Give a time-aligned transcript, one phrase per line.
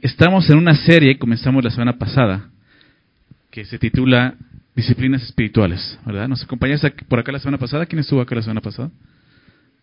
[0.00, 2.48] estamos en una serie, comenzamos la semana pasada,
[3.50, 4.34] que se titula
[4.74, 6.28] Disciplinas Espirituales, ¿verdad?
[6.28, 7.86] ¿Nos acompañas por acá la semana pasada?
[7.86, 8.90] ¿Quién estuvo acá la semana pasada?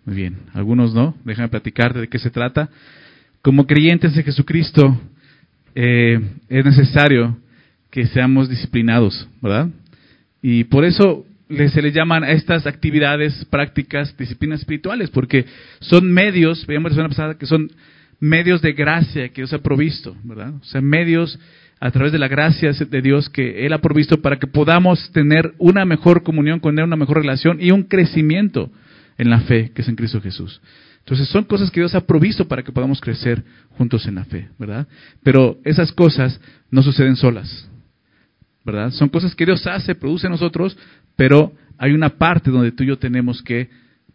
[0.05, 2.69] Muy bien, algunos no, déjame platicarte de qué se trata.
[3.41, 4.99] Como creyentes de Jesucristo,
[5.75, 7.37] eh, es necesario
[7.91, 9.69] que seamos disciplinados, ¿verdad?
[10.41, 15.45] Y por eso se le llaman a estas actividades, prácticas, disciplinas espirituales, porque
[15.79, 17.71] son medios, veíamos la semana pasada, que son
[18.19, 20.53] medios de gracia que Dios ha provisto, ¿verdad?
[20.55, 21.39] O sea, medios
[21.79, 25.53] a través de la gracia de Dios que Él ha provisto para que podamos tener
[25.59, 28.71] una mejor comunión con Él, una mejor relación y un crecimiento
[29.17, 30.61] en la fe que es en Cristo Jesús.
[30.99, 33.43] Entonces son cosas que Dios ha provisto para que podamos crecer
[33.77, 34.87] juntos en la fe, ¿verdad?
[35.23, 37.69] Pero esas cosas no suceden solas,
[38.65, 38.91] ¿verdad?
[38.91, 40.77] Son cosas que Dios hace, produce en nosotros,
[41.15, 43.69] pero hay una parte donde tú y yo tenemos que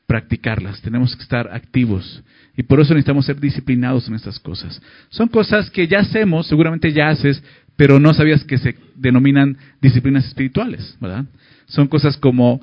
[0.06, 2.22] practicarlas, tenemos que estar activos.
[2.56, 4.80] Y por eso necesitamos ser disciplinados en estas cosas.
[5.08, 7.42] Son cosas que ya hacemos, seguramente ya haces,
[7.76, 11.24] pero no sabías que se denominan disciplinas espirituales, ¿verdad?
[11.66, 12.60] Son cosas como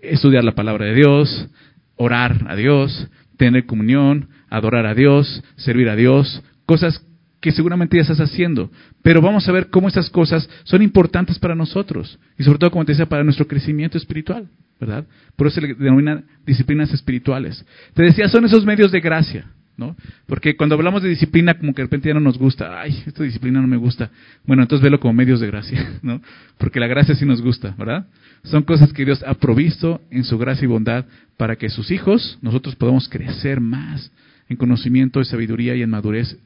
[0.00, 1.48] estudiar la palabra de Dios,
[1.96, 7.04] orar a Dios, tener comunión, adorar a Dios, servir a Dios, cosas
[7.40, 8.70] que seguramente ya estás haciendo.
[9.02, 12.84] Pero vamos a ver cómo estas cosas son importantes para nosotros y sobre todo, como
[12.84, 14.48] te decía, para nuestro crecimiento espiritual,
[14.82, 15.06] ¿verdad?
[15.36, 17.64] Por eso se le denominan disciplinas espirituales.
[17.94, 19.94] Te decía, son esos medios de gracia, ¿no?
[20.26, 23.22] Porque cuando hablamos de disciplina, como que de repente ya no nos gusta, ay, esta
[23.22, 24.10] disciplina no me gusta.
[24.44, 26.20] Bueno, entonces velo como medios de gracia, ¿no?
[26.58, 28.08] Porque la gracia sí nos gusta, ¿verdad?
[28.42, 31.04] Son cosas que Dios ha provisto en su gracia y bondad
[31.36, 34.10] para que sus hijos, nosotros podamos crecer más
[34.48, 36.36] en conocimiento, y sabiduría y en madurez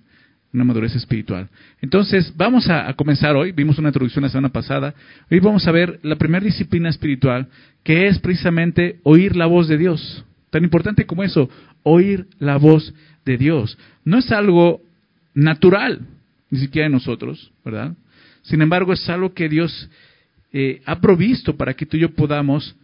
[0.57, 1.49] una madurez espiritual.
[1.83, 4.95] Entonces, vamos a, comenzar hoy, vimos una introducción la semana pasada,
[5.31, 7.49] hoy vamos a ver la primera disciplina espiritual,
[7.85, 10.25] que es precisamente oír la voz de Dios.
[10.51, 11.51] Tan importante como eso,
[11.83, 12.95] oír la voz
[13.27, 13.77] de Dios.
[14.03, 14.81] No es algo
[15.35, 16.01] natural,
[16.51, 17.95] ni siquiera en nosotros, ¿verdad?
[18.41, 19.91] Sin embargo, es algo que Dios
[20.55, 22.75] eh, ha provisto para que tú y yo podamos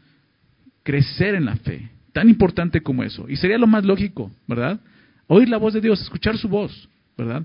[0.83, 1.89] crecer en la fe.
[2.13, 3.31] Tan importante como eso.
[3.31, 4.79] Y sería lo más lógico, ¿verdad?
[5.27, 6.91] Oír la voz de Dios, escuchar su voz.
[7.25, 7.45] ¿Verdad?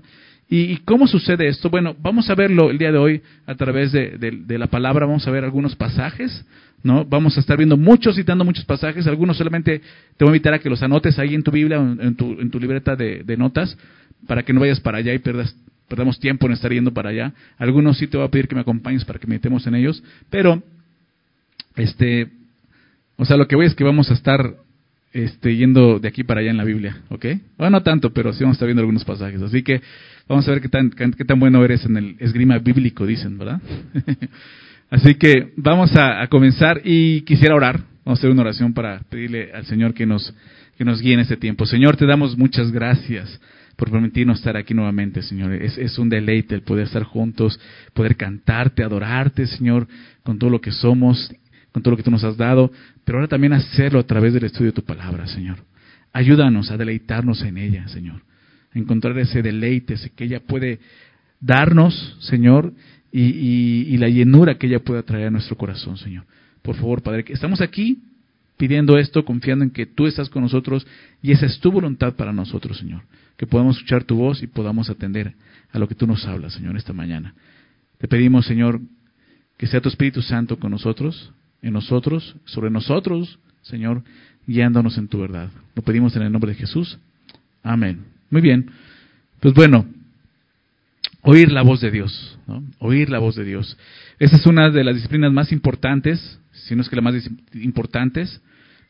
[0.50, 1.68] ¿Y, cómo sucede esto?
[1.68, 5.30] Bueno, vamos a verlo el día de hoy a través de, la palabra, vamos a
[5.30, 6.44] ver algunos pasajes,
[6.82, 7.04] ¿no?
[7.04, 9.82] Vamos a estar viendo muchos, citando muchos pasajes, algunos solamente
[10.16, 12.50] te voy a invitar a que los anotes ahí en tu Biblia, en tu, en
[12.50, 13.76] tu libreta de, notas,
[14.26, 15.54] para que no vayas para allá y perdas,
[15.86, 17.34] perdamos tiempo en estar yendo para allá.
[17.58, 20.62] Algunos sí te voy a pedir que me acompañes para que metemos en ellos, pero,
[21.76, 22.28] este,
[23.18, 24.54] o sea, lo que voy es que vamos a estar
[25.12, 27.26] este, yendo de aquí para allá en la Biblia, ¿ok?
[27.56, 29.40] Bueno, no tanto, pero sí vamos a estar viendo algunos pasajes.
[29.42, 29.80] Así que
[30.28, 33.60] vamos a ver qué tan, qué tan bueno eres en el esgrima bíblico, dicen, ¿verdad?
[34.90, 37.80] Así que vamos a, comenzar y quisiera orar.
[38.04, 40.34] Vamos a hacer una oración para pedirle al Señor que nos,
[40.78, 41.66] que nos guíe en este tiempo.
[41.66, 43.38] Señor, te damos muchas gracias
[43.76, 45.52] por permitirnos estar aquí nuevamente, Señor.
[45.52, 47.60] Es, es, un deleite el poder estar juntos,
[47.92, 49.86] poder cantarte, adorarte, Señor,
[50.22, 51.30] con todo lo que somos
[51.82, 52.70] todo lo que tú nos has dado,
[53.04, 55.58] pero ahora también hacerlo a través del estudio de tu palabra, Señor.
[56.12, 58.22] Ayúdanos a deleitarnos en ella, Señor.
[58.74, 60.80] A encontrar ese deleite, ese que ella puede
[61.40, 62.72] darnos, Señor,
[63.12, 66.24] y, la llenura que ella pueda traer a nuestro corazón, Señor.
[66.62, 68.02] Por favor, Padre, que estamos aquí
[68.56, 70.86] pidiendo esto, confiando en que tú estás con nosotros
[71.22, 73.02] y esa es tu voluntad para nosotros, Señor.
[73.36, 75.34] Que podamos escuchar tu voz y podamos atender
[75.72, 77.34] a lo que tú nos hablas, Señor, esta mañana.
[77.98, 78.80] Te pedimos, Señor,
[79.56, 81.32] que sea tu Espíritu Santo con nosotros,
[81.62, 84.02] en nosotros, sobre nosotros, Señor,
[84.46, 85.50] guiándonos en tu verdad.
[85.74, 86.98] Lo pedimos en el nombre de Jesús.
[87.62, 88.04] Amén.
[88.30, 88.70] Muy bien.
[89.40, 89.86] Pues bueno,
[91.22, 92.62] oír la voz de Dios, ¿no?
[92.78, 93.76] oír la voz de Dios.
[94.18, 97.14] Esa es una de las disciplinas más importantes, si no es que la más
[97.54, 98.40] importantes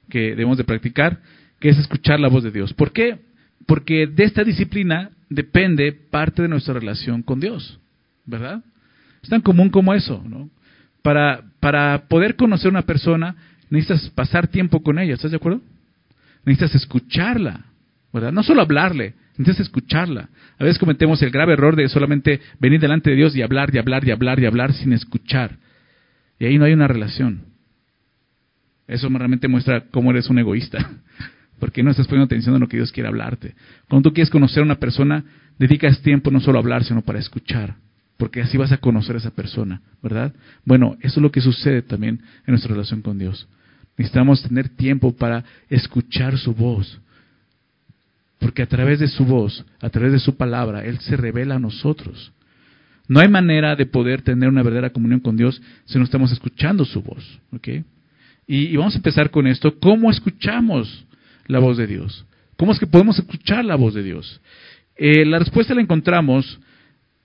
[0.08, 1.20] que debemos de practicar,
[1.60, 2.72] que es escuchar la voz de Dios.
[2.72, 3.18] ¿Por qué?
[3.66, 7.78] Porque de esta disciplina depende parte de nuestra relación con Dios,
[8.24, 8.62] ¿verdad?
[9.22, 10.48] Es tan común como eso, ¿no?
[11.60, 13.36] Para, poder conocer a una persona,
[13.70, 15.60] necesitas pasar tiempo con ella, ¿estás de acuerdo?
[16.44, 17.64] Necesitas escucharla,
[18.12, 18.32] ¿verdad?
[18.32, 20.28] No solo hablarle, necesitas escucharla.
[20.58, 23.78] A veces cometemos el grave error de solamente venir delante de Dios y hablar, y
[23.78, 25.56] hablar, y hablar, y hablar sin escuchar.
[26.38, 27.42] Y ahí no hay una relación.
[28.86, 30.90] Eso realmente muestra cómo eres un egoísta,
[31.58, 33.54] porque no estás poniendo atención a lo que Dios quiere hablarte.
[33.88, 35.24] Cuando tú quieres conocer a una persona,
[35.58, 37.76] dedicas tiempo no solo a hablar, sino para escuchar
[38.18, 40.34] porque así vas a conocer a esa persona, ¿verdad?
[40.64, 43.48] Bueno, eso es lo que sucede también en nuestra relación con Dios.
[43.96, 47.00] Necesitamos tener tiempo para escuchar su voz,
[48.40, 51.60] porque a través de su voz, a través de su palabra, Él se revela a
[51.60, 52.32] nosotros.
[53.08, 56.84] No hay manera de poder tener una verdadera comunión con Dios si no estamos escuchando
[56.84, 57.40] su voz.
[57.52, 57.68] ¿ok?
[58.46, 59.78] Y, vamos a empezar con esto.
[59.78, 61.06] ¿Cómo escuchamos
[61.46, 62.26] la voz de Dios?
[62.56, 64.40] ¿Cómo es que podemos escuchar la voz de Dios?
[64.96, 66.58] Eh, la respuesta la encontramos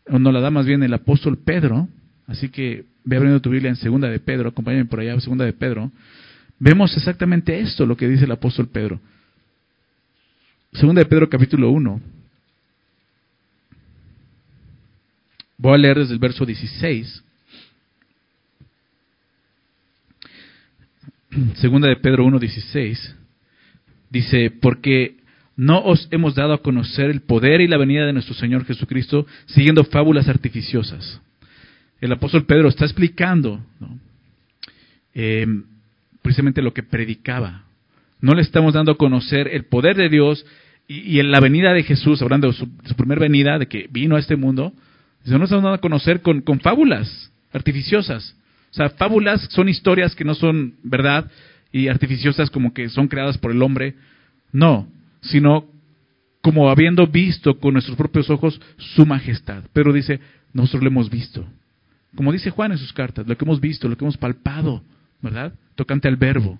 [0.07, 1.87] o no la da más bien el apóstol Pedro,
[2.27, 5.53] así que ve abriendo tu Biblia en segunda de Pedro, acompáñame por allá, segunda de
[5.53, 5.91] Pedro,
[6.59, 8.99] vemos exactamente esto, lo que dice el apóstol Pedro.
[10.73, 12.01] Segunda de Pedro capítulo 1.
[15.57, 17.23] Voy a leer desde el verso 16.
[21.55, 23.15] Segunda de Pedro 1.16
[24.09, 25.17] dice, porque
[25.55, 29.27] no os hemos dado a conocer el poder y la venida de nuestro Señor Jesucristo
[29.45, 31.21] siguiendo fábulas artificiosas.
[32.01, 33.61] El apóstol Pedro está explicando
[35.13, 35.45] eh,
[36.21, 37.63] precisamente lo que predicaba.
[38.19, 40.45] No le estamos dando a conocer el poder de Dios
[40.87, 42.67] y, en la venida de Jesús, hablando de su,
[42.97, 44.73] primera venida, de que vino a este mundo,
[45.25, 48.35] no le estamos dando a conocer con, con fábulas artificiosas.
[48.71, 51.29] O sea, fábulas son historias que no son verdad
[51.71, 53.95] y artificiosas como que son creadas por el hombre.
[54.51, 54.87] No,
[55.23, 55.65] sino
[56.41, 59.63] como habiendo visto con nuestros propios ojos su majestad.
[59.73, 60.19] Pero dice,
[60.53, 61.45] nosotros lo hemos visto.
[62.15, 64.83] Como dice Juan en sus cartas, lo que hemos visto, lo que hemos palpado,
[65.21, 65.53] ¿verdad?
[65.75, 66.59] Tocante al verbo.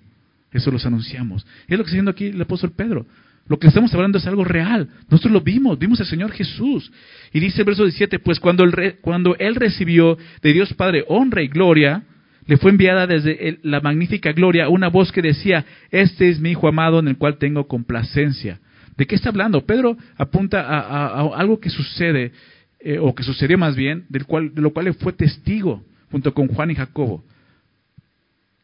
[0.52, 1.46] Eso los anunciamos.
[1.68, 3.06] Y es lo que está diciendo aquí el apóstol Pedro.
[3.46, 4.88] Lo que estamos hablando es algo real.
[5.10, 6.90] Nosotros lo vimos, vimos al Señor Jesús.
[7.32, 11.42] Y dice el verso 17, pues cuando, el cuando Él recibió de Dios Padre honra
[11.42, 12.04] y gloria,
[12.46, 16.68] le fue enviada desde la magnífica gloria una voz que decía, este es mi Hijo
[16.68, 18.60] amado en el cual tengo complacencia.
[18.96, 19.64] ¿De qué está hablando?
[19.64, 22.32] Pedro apunta a, algo que sucede,
[22.80, 26.48] eh, o que sucedió más bien, del cual, de lo cual fue testigo junto con
[26.48, 27.24] Juan y Jacobo.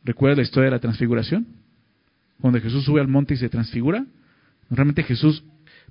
[0.05, 1.47] ¿Recuerda la historia de la transfiguración?
[2.41, 4.05] Cuando Jesús sube al monte y se transfigura.
[4.71, 5.43] Realmente Jesús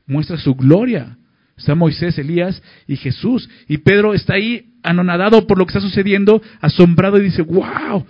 [0.07, 1.18] muestra su gloria.
[1.57, 3.50] Está Moisés, Elías y Jesús.
[3.68, 8.06] Y Pedro está ahí anonadado por lo que está sucediendo, asombrado y dice, wow.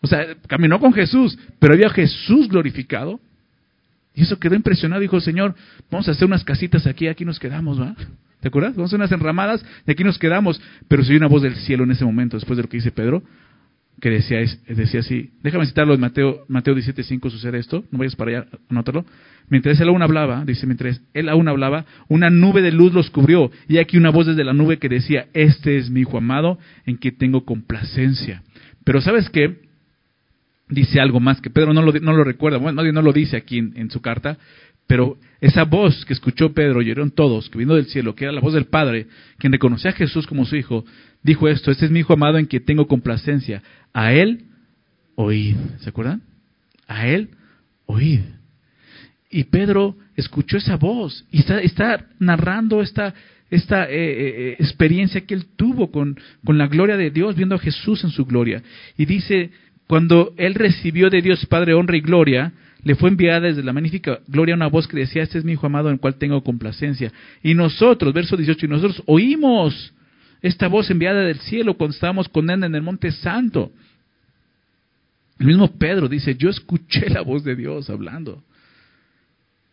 [0.00, 3.20] O sea, caminó con Jesús, pero había Jesús glorificado.
[4.14, 5.00] Y eso quedó impresionado.
[5.00, 5.54] Dijo, Señor,
[5.90, 7.94] vamos a hacer unas casitas aquí, aquí nos quedamos, ¿va?
[8.40, 8.74] ¿Te acuerdas?
[8.74, 10.60] Vamos a hacer unas enramadas y aquí nos quedamos.
[10.88, 12.92] Pero se oyó una voz del cielo en ese momento, después de lo que dice
[12.92, 13.22] Pedro,
[14.00, 14.38] que decía,
[14.68, 15.30] decía así.
[15.42, 17.84] Déjame citarlo en Mateo, Mateo 17.5 sucede esto.
[17.90, 19.04] No vayas para allá, anótalo.
[19.50, 23.50] Mientras él aún hablaba, dice, mientras él aún hablaba, una nube de luz los cubrió.
[23.68, 26.98] Y aquí una voz desde la nube que decía, este es mi hijo amado, en
[26.98, 28.42] que tengo complacencia.
[28.84, 29.68] Pero ¿sabes qué?
[30.68, 33.90] Dice algo más que Pedro no lo, recuerda, bueno, nadie no lo dice aquí en,
[33.90, 34.36] su carta,
[34.86, 38.42] pero esa voz que escuchó Pedro, oyeron todos, que vino del cielo, que era la
[38.42, 39.06] voz del Padre,
[39.38, 40.84] quien reconocía a Jesús como su hijo,
[41.22, 43.62] dijo esto, este es mi hijo amado en que tengo complacencia.
[43.94, 44.44] A él
[45.14, 45.56] oíd.
[45.80, 46.22] ¿Se acuerdan?
[46.86, 47.30] A él
[47.86, 48.20] oíd.
[49.30, 53.14] Y Pedro escuchó esa voz y está, narrando esta,
[53.50, 57.54] esta eh, eh, eh, experiencia que él tuvo con, con la gloria de Dios, viendo
[57.54, 58.62] a Jesús en su gloria.
[58.96, 59.50] Y dice,
[59.86, 62.52] cuando él recibió de Dios Padre honra y gloria,
[62.84, 65.66] le fue enviada desde la magnífica gloria una voz que decía, este es mi Hijo
[65.66, 67.12] amado en el cual tengo complacencia.
[67.42, 69.92] Y nosotros, verso 18, y nosotros oímos
[70.40, 73.72] esta voz enviada del cielo cuando estábamos con él en el monte santo.
[75.38, 78.42] El mismo Pedro dice, yo escuché la voz de Dios hablando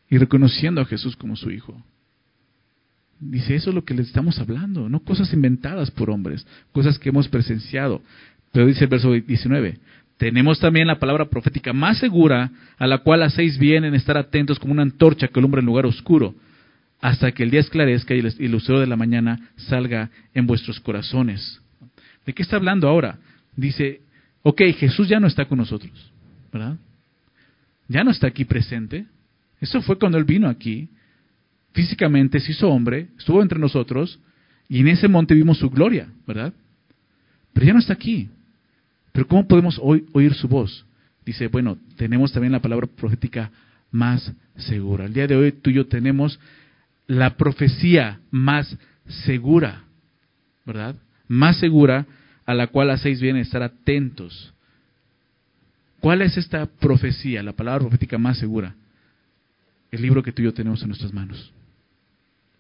[0.10, 1.82] y reconociendo a Jesús como su Hijo.
[3.20, 7.10] Dice, eso es lo que le estamos hablando, no cosas inventadas por hombres, cosas que
[7.10, 8.02] hemos presenciado.
[8.52, 9.80] Pero dice el verso 19,
[10.18, 14.60] tenemos también la palabra profética más segura, a la cual hacéis bien en estar atentos
[14.60, 16.36] como una antorcha que alumbra en lugar oscuro,
[17.02, 21.62] hasta que el día esclarezca y el lucero de la mañana salga en vuestros corazones.
[22.26, 23.20] ¿De qué está hablando ahora?
[23.56, 24.02] Dice,
[24.42, 26.12] ok, Jesús ya no está con nosotros,
[26.52, 26.78] ¿verdad?
[27.88, 29.06] Ya no está aquí presente,
[29.60, 30.90] eso fue cuando Él vino aquí.
[31.74, 34.20] Físicamente se hizo hombre, estuvo entre nosotros
[34.70, 36.54] y en ese monte vimos su gloria, ¿verdad?
[37.54, 38.30] Pero ya no está aquí.
[39.12, 40.86] Pero ¿cómo podemos hoy oír su voz?
[41.26, 43.52] Dice, bueno, tenemos también la palabra profética
[43.92, 45.06] más segura.
[45.06, 46.40] El día de hoy tú y yo tenemos
[47.08, 48.78] la profecía más
[49.26, 49.84] segura,
[50.66, 50.96] ¿verdad?
[51.28, 52.06] Más segura
[52.46, 54.54] a la cual hacéis bien estar atentos.
[56.00, 58.76] ¿Cuál es esta profecía, la palabra profética más segura?
[59.92, 61.52] El libro que tú y yo tenemos en nuestras manos.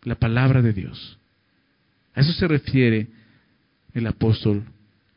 [0.03, 1.17] La palabra de Dios.
[2.13, 3.07] A eso se refiere
[3.93, 4.63] el apóstol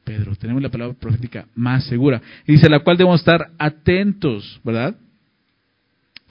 [0.04, 0.34] Pedro.
[0.36, 2.22] Tenemos la palabra profética más segura.
[2.46, 4.96] Y dice, a la cual debemos estar atentos, ¿verdad?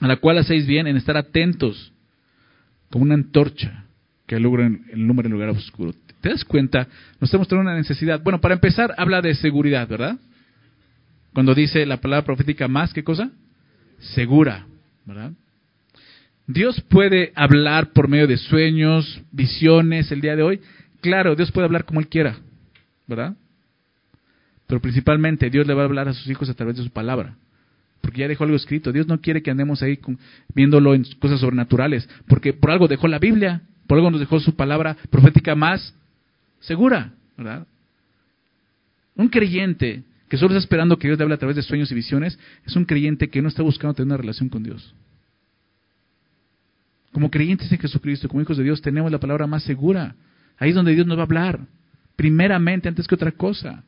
[0.00, 1.92] A la cual hacéis bien en estar atentos,
[2.90, 3.84] como una antorcha
[4.26, 5.94] que alumbra el número en lugar oscuro.
[6.20, 6.88] ¿Te das cuenta?
[7.20, 8.20] Nos estamos teniendo una necesidad.
[8.20, 10.18] Bueno, para empezar, habla de seguridad, ¿verdad?
[11.32, 13.30] Cuando dice la palabra profética más, ¿qué cosa?
[14.00, 14.66] Segura,
[15.04, 15.32] ¿verdad?
[16.48, 20.60] Dios puede hablar por medio de sueños, visiones el día de hoy.
[21.02, 22.38] Claro, Dios puede hablar como Él quiera,
[23.06, 23.36] ¿verdad?
[24.66, 27.36] Pero principalmente Dios le va a hablar a sus hijos a través de su palabra.
[28.00, 28.92] Porque ya dejó algo escrito.
[28.92, 30.00] Dios no quiere que andemos ahí
[30.54, 32.08] viéndolo en cosas sobrenaturales.
[32.26, 33.60] Porque por algo dejó la Biblia.
[33.86, 35.94] Por algo nos dejó su palabra profética más
[36.60, 37.66] segura, ¿verdad?
[39.16, 41.94] Un creyente que solo está esperando que Dios le hable a través de sueños y
[41.94, 44.94] visiones es un creyente que no está buscando tener una relación con Dios.
[47.12, 50.14] Como creyentes en Jesucristo, como hijos de Dios, tenemos la palabra más segura.
[50.58, 51.60] Ahí es donde Dios nos va a hablar,
[52.16, 53.84] primeramente, antes que otra cosa.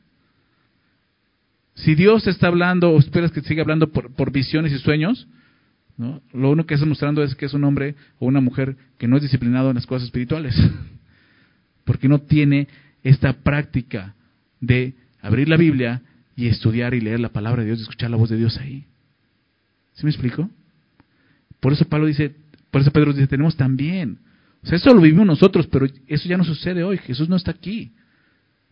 [1.75, 5.27] Si Dios está hablando o esperas que siga hablando por, por visiones y sueños,
[5.97, 6.21] ¿no?
[6.33, 9.17] lo único que está mostrando es que es un hombre o una mujer que no
[9.17, 10.55] es disciplinado en las cosas espirituales.
[11.85, 12.67] Porque no tiene
[13.03, 14.15] esta práctica
[14.59, 16.01] de abrir la Biblia
[16.35, 18.85] y estudiar y leer la palabra de Dios y escuchar la voz de Dios ahí.
[19.93, 20.49] ¿Sí me explico?
[21.59, 22.35] Por eso Pablo dice,
[22.71, 24.17] por eso Pedro dice, tenemos también.
[24.63, 26.97] O sea, eso lo vivimos nosotros, pero eso ya no sucede hoy.
[26.97, 27.91] Jesús no está aquí.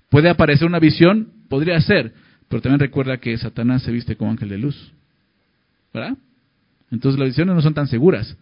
[0.09, 2.13] Puede aparecer una visión, podría ser,
[2.47, 4.91] pero también recuerda que Satanás se viste como ángel de luz.
[5.93, 6.17] ¿Verdad?
[6.91, 8.35] Entonces las visiones no son tan seguras.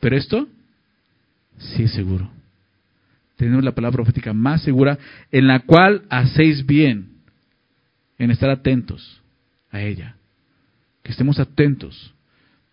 [0.00, 0.48] Pero esto
[1.58, 2.30] sí es seguro.
[3.36, 4.98] Tenemos la palabra profética más segura
[5.30, 7.08] en la cual hacéis bien
[8.18, 9.20] en estar atentos
[9.70, 10.16] a ella.
[11.02, 12.14] Que estemos atentos.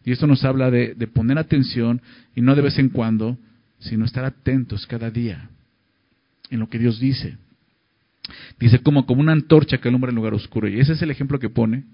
[0.05, 2.01] Y esto nos habla de, poner atención
[2.35, 3.37] y no de vez en cuando,
[3.79, 5.49] sino estar atentos cada día
[6.49, 7.37] en lo que Dios dice.
[8.59, 10.67] Dice como, como una antorcha que alumbra en lugar oscuro.
[10.67, 11.85] Y ese es el ejemplo que pone.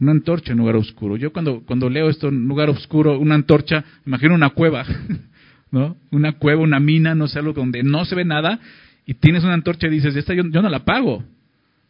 [0.00, 1.16] Una antorcha en lugar oscuro.
[1.16, 4.84] Yo cuando, cuando leo esto en lugar oscuro, una antorcha, imagino una cueva,
[5.70, 5.96] ¿no?
[6.10, 8.60] Una cueva, una mina, no sé, algo donde no se ve nada,
[9.06, 11.24] y tienes una antorcha y dices, esta yo, yo no la apago.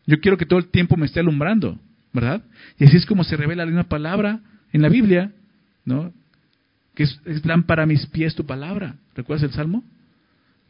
[0.06, 1.78] Yo quiero que todo el tiempo me esté alumbrando,
[2.12, 2.42] ¿verdad?
[2.78, 4.40] Y así es como se revela la misma palabra
[4.72, 5.32] en la Biblia,
[5.84, 6.12] ¿no?
[6.94, 8.96] Que es, es lámpara a mis pies tu palabra.
[9.14, 9.84] ¿Recuerdas el Salmo?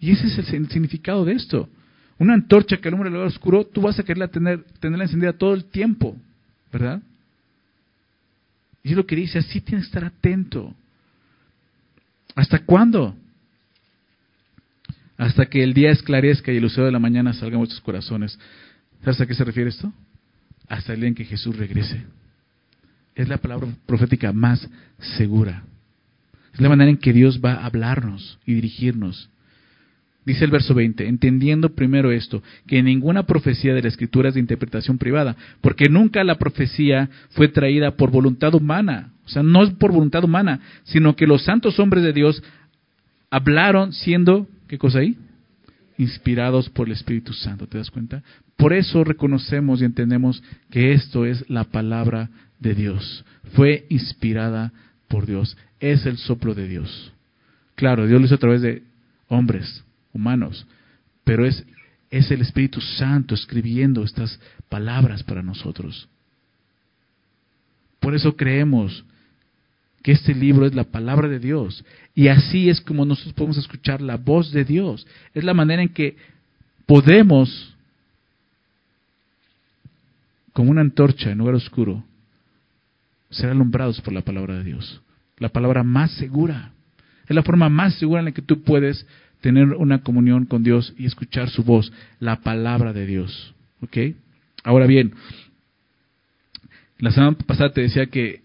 [0.00, 1.68] Y ese es el significado de esto.
[2.18, 5.54] Una antorcha que alumbra el lugar oscuro, tú vas a quererla tener, tenerla encendida todo
[5.54, 6.16] el tiempo,
[6.72, 7.00] ¿verdad?
[8.82, 10.74] Y es lo que dice, así tienes que estar atento.
[12.34, 13.14] ¿Hasta cuándo?
[15.16, 18.38] Hasta que el día esclarezca y el lucero de la mañana salga en vuestros corazones.
[19.02, 19.92] ¿Sabes a qué se refiere esto?
[20.68, 22.04] Hasta el día en que Jesús regrese.
[23.18, 24.70] Es la palabra profética más
[25.16, 25.64] segura.
[26.54, 29.28] Es la manera en que Dios va a hablarnos y dirigirnos.
[30.24, 34.40] Dice el verso 20, entendiendo primero esto, que ninguna profecía de la escritura es de
[34.40, 39.70] interpretación privada, porque nunca la profecía fue traída por voluntad humana, o sea, no es
[39.70, 42.40] por voluntad humana, sino que los santos hombres de Dios
[43.30, 45.16] hablaron siendo, ¿qué cosa ahí?
[45.96, 48.22] Inspirados por el Espíritu Santo, ¿te das cuenta?
[48.56, 53.24] Por eso reconocemos y entendemos que esto es la palabra de Dios,
[53.54, 54.72] fue inspirada
[55.08, 57.12] por Dios, es el soplo de Dios.
[57.74, 58.82] Claro, Dios lo hizo a través de
[59.28, 60.66] hombres, humanos,
[61.24, 61.64] pero es,
[62.10, 66.08] es el Espíritu Santo escribiendo estas palabras para nosotros.
[68.00, 69.04] Por eso creemos
[70.02, 71.84] que este libro es la palabra de Dios
[72.14, 75.06] y así es como nosotros podemos escuchar la voz de Dios.
[75.34, 76.16] Es la manera en que
[76.86, 77.74] podemos,
[80.52, 82.04] como una antorcha en lugar oscuro,
[83.30, 85.00] ser alumbrados por la palabra de Dios.
[85.38, 86.72] La palabra más segura.
[87.28, 89.06] Es la forma más segura en la que tú puedes
[89.40, 93.54] tener una comunión con Dios y escuchar su voz, la palabra de Dios.
[93.80, 93.96] ¿Ok?
[94.64, 95.14] Ahora bien,
[96.98, 98.42] la semana pasada te decía que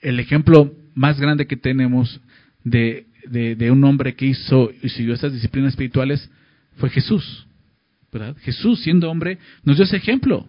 [0.00, 2.20] el ejemplo más grande que tenemos
[2.62, 6.30] de, de, un hombre que hizo y siguió estas disciplinas espirituales
[6.76, 7.46] fue Jesús.
[8.12, 8.36] ¿verdad?
[8.42, 10.46] Jesús, siendo hombre, nos dio ese ejemplo,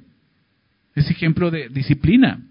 [0.95, 2.41] ese ejemplo de disciplina.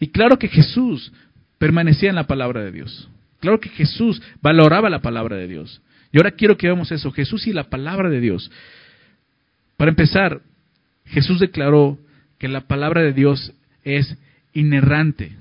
[0.00, 1.12] Y claro que Jesús
[1.58, 3.08] permanecía en la palabra de Dios.
[3.38, 5.80] Claro que Jesús valoraba la palabra de Dios.
[6.10, 8.50] Y ahora quiero que veamos eso, Jesús y la palabra de Dios.
[9.76, 10.40] Para empezar,
[11.06, 11.98] Jesús declaró
[12.38, 13.52] que la palabra de Dios
[13.84, 14.16] es
[14.52, 15.36] inerrante.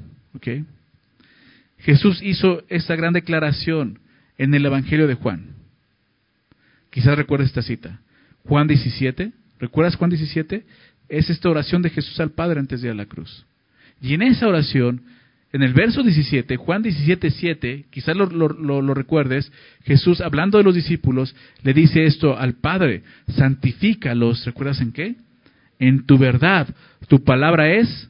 [1.80, 4.00] Jesús hizo esta gran declaración
[4.38, 5.56] en el Evangelio de Juan.
[6.89, 8.00] Quizás recuerdes esta cita.
[8.46, 10.66] Juan 17, ¿recuerdas Juan 17?
[11.08, 13.46] Es esta oración de Jesús al Padre antes de ir a la cruz.
[14.01, 15.01] Y en esa oración
[15.51, 19.51] en el verso 17, Juan 17, 7, quizás lo, lo, recuerdes,
[19.84, 25.15] Jesús hablando de los discípulos le dice esto al Padre, santifícalos, ¿recuerdas en qué?
[25.79, 26.68] En tu verdad,
[27.08, 28.10] tu palabra es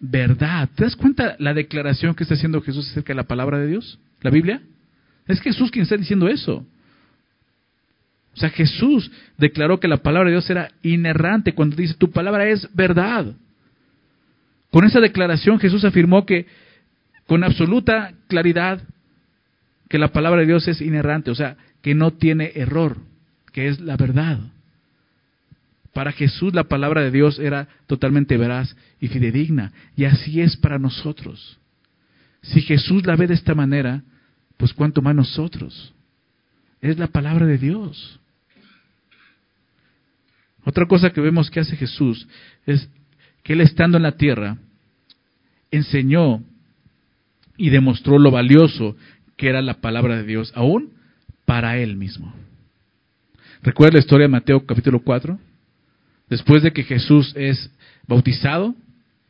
[0.00, 0.68] verdad.
[0.74, 4.00] ¿Te das cuenta la declaración que está haciendo Jesús acerca de la palabra de Dios?
[4.20, 4.60] ¿La Biblia?
[5.28, 6.66] Es Jesús quien está diciendo eso.
[8.34, 12.48] O sea, Jesús declaró que la palabra de Dios era inerrante cuando dice, tu palabra
[12.48, 13.36] es verdad.
[14.74, 16.48] Con esa declaración Jesús afirmó que
[17.28, 18.82] con absoluta claridad
[19.88, 22.96] que la palabra de Dios es inerrante, o sea, que no tiene error,
[23.52, 24.40] que es la verdad.
[25.92, 30.80] Para Jesús la palabra de Dios era totalmente veraz y fidedigna, y así es para
[30.80, 31.56] nosotros.
[32.42, 34.02] Si Jesús la ve de esta manera,
[34.56, 35.94] pues cuánto más nosotros.
[36.80, 38.18] Es la palabra de Dios.
[40.64, 42.26] Otra cosa que vemos que hace Jesús
[42.66, 42.88] es
[43.44, 44.56] que Él estando en la tierra,
[45.76, 46.42] enseñó
[47.56, 48.96] y demostró lo valioso
[49.36, 50.92] que era la palabra de Dios, aún
[51.44, 52.34] para Él mismo.
[53.62, 55.38] ¿Recuerda la historia de Mateo capítulo 4?
[56.28, 57.70] Después de que Jesús es
[58.06, 58.74] bautizado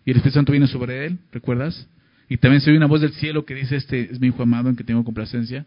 [0.05, 1.87] y el Espíritu Santo viene sobre Él, ¿recuerdas?
[2.29, 4.69] Y también se oye una voz del cielo que dice, este es mi hijo amado
[4.69, 5.67] en que tengo complacencia.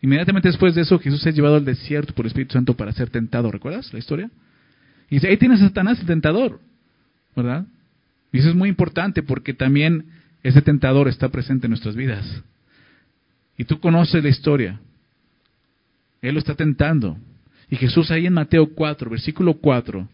[0.00, 3.10] Inmediatamente después de eso, Jesús es llevado al desierto por el Espíritu Santo para ser
[3.10, 3.50] tentado.
[3.50, 4.30] ¿Recuerdas la historia?
[5.10, 6.60] Y dice, ahí tienes a Satanás el tentador,
[7.34, 7.66] ¿verdad?
[8.32, 10.06] Y eso es muy importante porque también
[10.42, 12.42] ese tentador está presente en nuestras vidas.
[13.56, 14.80] Y tú conoces la historia.
[16.22, 17.16] Él lo está tentando.
[17.70, 20.08] Y Jesús ahí en Mateo 4, versículo 4,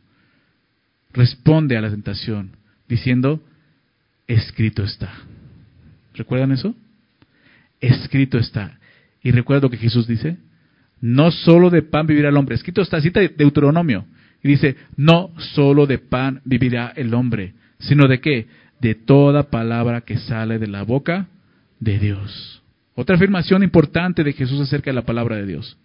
[1.13, 2.51] responde a la tentación
[2.89, 3.41] diciendo,
[4.27, 5.13] escrito está.
[6.15, 6.75] ¿Recuerdan eso?
[7.81, 8.79] Escrito está.
[9.23, 10.37] Y recuerda lo que Jesús dice,
[11.01, 12.55] no solo de pan vivirá el hombre.
[12.55, 14.07] Escrito está, cita de Deuteronomio.
[14.43, 18.47] Y dice, no solo de pan vivirá el hombre, sino de qué?
[18.85, 21.29] De toda palabra que sale de la boca
[21.81, 22.63] de Dios.
[22.95, 25.79] Otra afirmación importante de Jesús acerca de la palabra de Dios.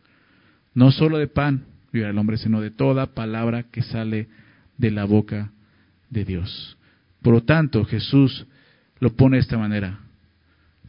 [0.73, 1.63] No solo de pan
[1.93, 4.27] vivirá el hombre, sino de toda palabra que sale
[4.77, 5.49] de la boca
[6.09, 6.77] de Dios.
[7.21, 8.45] Por lo tanto, Jesús
[8.99, 9.99] lo pone de esta manera.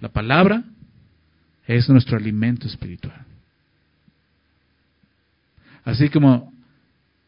[0.01, 0.65] La palabra
[1.65, 3.25] es nuestro alimento espiritual.
[5.85, 6.53] Así como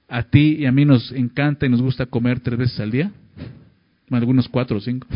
[0.09, 3.12] a ti y a mí nos encanta y nos gusta comer tres veces al día,
[4.16, 5.07] algunos cuatro o cinco,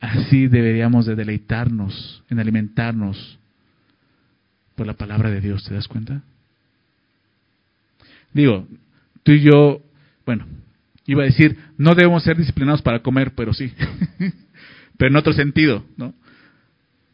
[0.00, 3.38] así deberíamos de deleitarnos en alimentarnos
[4.74, 6.22] por la palabra de Dios, ¿te das cuenta?
[8.32, 8.66] Digo,
[9.22, 9.82] tú y yo,
[10.24, 10.46] bueno,
[11.06, 13.72] iba a decir, no debemos ser disciplinados para comer, pero sí,
[14.96, 16.14] pero en otro sentido, ¿no?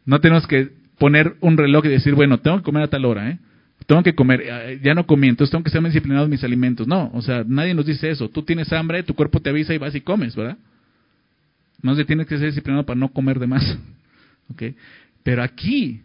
[0.04, 3.30] No tenemos que poner un reloj y decir, bueno, tengo que comer a tal hora,
[3.30, 3.38] ¿eh?
[3.86, 6.86] Tengo que comer, eh, ya no comí, tengo que ser disciplinado en mis alimentos.
[6.86, 8.30] No, o sea, nadie nos dice eso.
[8.30, 10.56] Tú tienes hambre, tu cuerpo te avisa y vas y comes, ¿verdad?
[11.82, 13.78] No se tiene que ser disciplinado para no comer de más.
[14.50, 14.62] ¿Ok?
[15.22, 16.00] Pero aquí,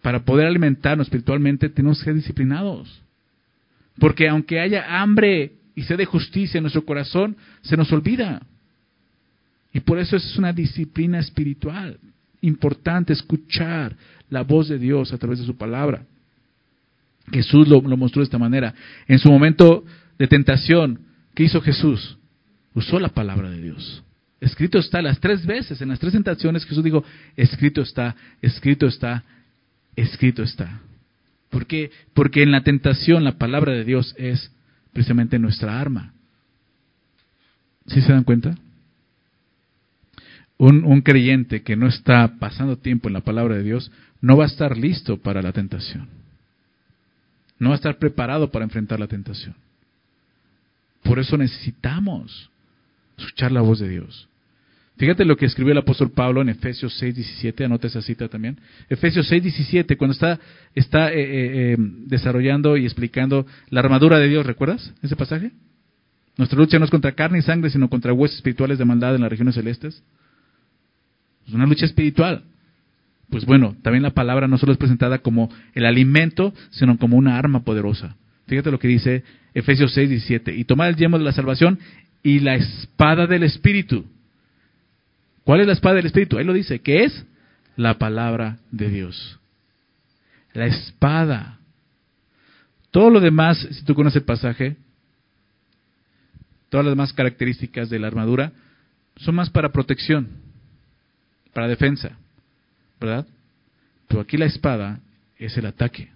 [0.00, 3.02] para poder alimentarnos espiritualmente, tenemos que ser disciplinados.
[3.98, 8.42] Porque aunque haya hambre y sed de justicia en nuestro corazón, se nos olvida.
[9.72, 11.98] Y por eso es una disciplina espiritual
[12.40, 13.96] importante escuchar
[14.30, 16.02] la voz de Dios a través de su palabra.
[17.32, 18.74] Jesús lo, mostró de esta manera.
[19.06, 19.84] En su momento
[20.18, 21.00] de tentación,
[21.34, 22.18] ¿qué hizo Jesús?
[22.74, 24.02] Usó la palabra de Dios.
[24.40, 27.04] Escrito está las tres veces, en las tres tentaciones Jesús dijo,
[27.36, 29.24] escrito está, escrito está,
[29.96, 30.80] escrito está.
[31.50, 31.90] ¿Por qué?
[32.14, 34.52] Porque en la tentación la palabra de Dios es
[34.92, 36.12] precisamente nuestra arma.
[37.86, 38.54] ¿Sí se dan cuenta?
[40.58, 44.48] un, creyente que no está pasando tiempo en la palabra de Dios no va a
[44.48, 46.08] estar listo para la tentación.
[47.58, 49.54] No va a estar preparado para enfrentar la tentación.
[51.02, 52.50] Por eso necesitamos
[53.16, 54.28] escuchar la voz de Dios.
[54.98, 58.58] Fíjate lo que escribió el apóstol Pablo en Efesios 6, 17, anota esa cita también.
[58.88, 60.40] Efesios 6, 17, cuando está,
[60.74, 65.52] está eh, eh, eh, desarrollando y explicando la armadura de Dios, ¿recuerdas ese pasaje?
[66.36, 69.20] Nuestra lucha no es contra carne y sangre, sino contra huesos espirituales de maldad en
[69.20, 70.02] las regiones celestes.
[71.46, 72.42] Es una lucha espiritual.
[73.30, 77.38] Pues bueno, también la palabra no solo es presentada como el alimento, sino como una
[77.38, 78.16] arma poderosa.
[78.46, 80.54] Fíjate lo que dice Efesios 6, 17.
[80.54, 81.78] Y tomar el yemo de la salvación
[82.22, 84.06] y la espada del Espíritu.
[85.44, 86.38] ¿Cuál es la espada del Espíritu?
[86.38, 87.26] Ahí lo dice, que es
[87.76, 89.38] la palabra de Dios.
[90.54, 91.58] La espada.
[92.90, 94.76] Todo lo demás, si tú conoces el pasaje,
[96.70, 98.52] todas las demás características de la armadura
[99.16, 100.28] son más para protección
[101.52, 102.16] para defensa,
[103.00, 103.26] ¿verdad?
[104.06, 105.00] Pero aquí la espada
[105.38, 106.08] es el ataque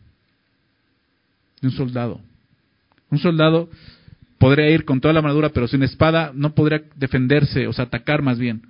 [1.61, 2.21] de un soldado.
[3.11, 3.71] Un soldado
[4.39, 8.23] podría ir con toda la armadura, pero sin espada no podría defenderse, o sea, atacar
[8.23, 8.63] más bien.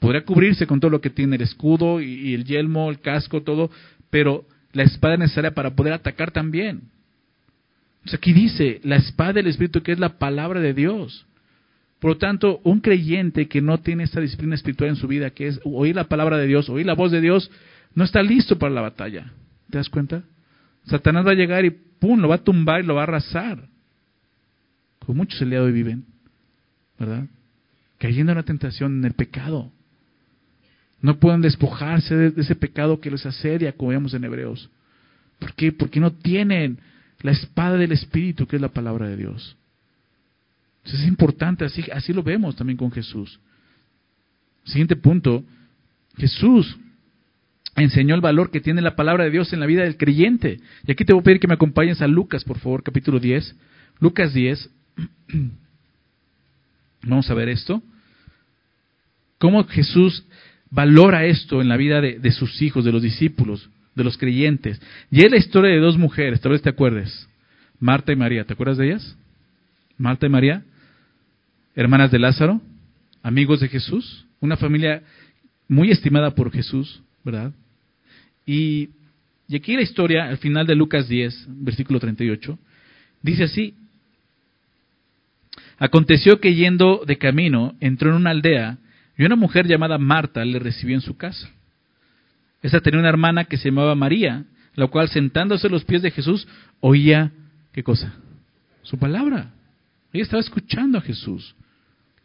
[0.00, 3.70] Podría cubrirse con todo lo que tiene, el escudo y, el yelmo, el casco, todo,
[4.10, 6.82] pero la espada es necesaria para poder atacar también.
[8.12, 11.24] aquí dice, la espada del Espíritu, que es la palabra de Dios.
[12.04, 15.46] Por lo tanto, un creyente que no tiene esta disciplina espiritual en su vida, que
[15.46, 17.50] es oír la palabra de Dios, oír la voz de Dios,
[17.94, 19.32] no está listo para la batalla.
[19.70, 20.22] ¿Te das cuenta?
[20.84, 22.20] Satanás va a llegar y ¡pum!
[22.20, 23.70] lo va a tumbar y lo va a arrasar.
[24.98, 26.04] Como muchos el día de hoy viven,
[26.98, 27.24] ¿verdad?
[27.96, 29.72] Cayendo en la tentación, en el pecado.
[31.00, 34.68] No pueden despojarse de, ese pecado que les asedia, como vemos en Hebreos.
[35.38, 35.72] ¿Por qué?
[35.72, 36.80] Porque no tienen
[37.22, 39.56] la espada del Espíritu, que es la palabra de Dios.
[40.84, 43.40] Eso es importante, así, así lo vemos también con Jesús.
[44.64, 45.44] Siguiente punto,
[46.16, 46.76] Jesús
[47.76, 50.60] enseñó el valor que tiene la palabra de Dios en la vida del creyente.
[50.86, 53.56] Y aquí te voy a pedir que me acompañes a Lucas, por favor, capítulo 10.
[54.00, 54.70] Lucas 10,
[57.06, 57.82] Vamos a ver esto.
[59.38, 60.24] Cómo Jesús
[60.70, 64.80] valora esto en la vida de, sus hijos, de los discípulos, de los creyentes.
[65.10, 67.28] Y es la historia de dos mujeres, tal vez te acuerdes.
[67.78, 69.16] Marta y María, ¿te acuerdas de ellas?
[69.98, 70.64] Marta y María,
[71.74, 72.60] hermanas de Lázaro,
[73.22, 75.02] amigos de Jesús, una familia
[75.68, 77.52] muy estimada por Jesús, ¿verdad?
[78.46, 78.90] Y,
[79.54, 82.58] aquí la historia, al final de Lucas 10, versículo 38,
[83.22, 83.74] dice así,
[85.78, 88.78] Aconteció que yendo de camino, entró en una aldea
[89.18, 91.50] y una mujer llamada Marta le recibió en su casa.
[92.62, 94.44] Esta tenía una hermana que se llamaba María,
[94.76, 96.46] la cual sentándose a los pies de Jesús
[96.80, 97.32] oía,
[97.72, 98.14] ¿qué cosa?
[98.82, 99.52] Su palabra.
[100.12, 101.54] Ella estaba escuchando a Jesús.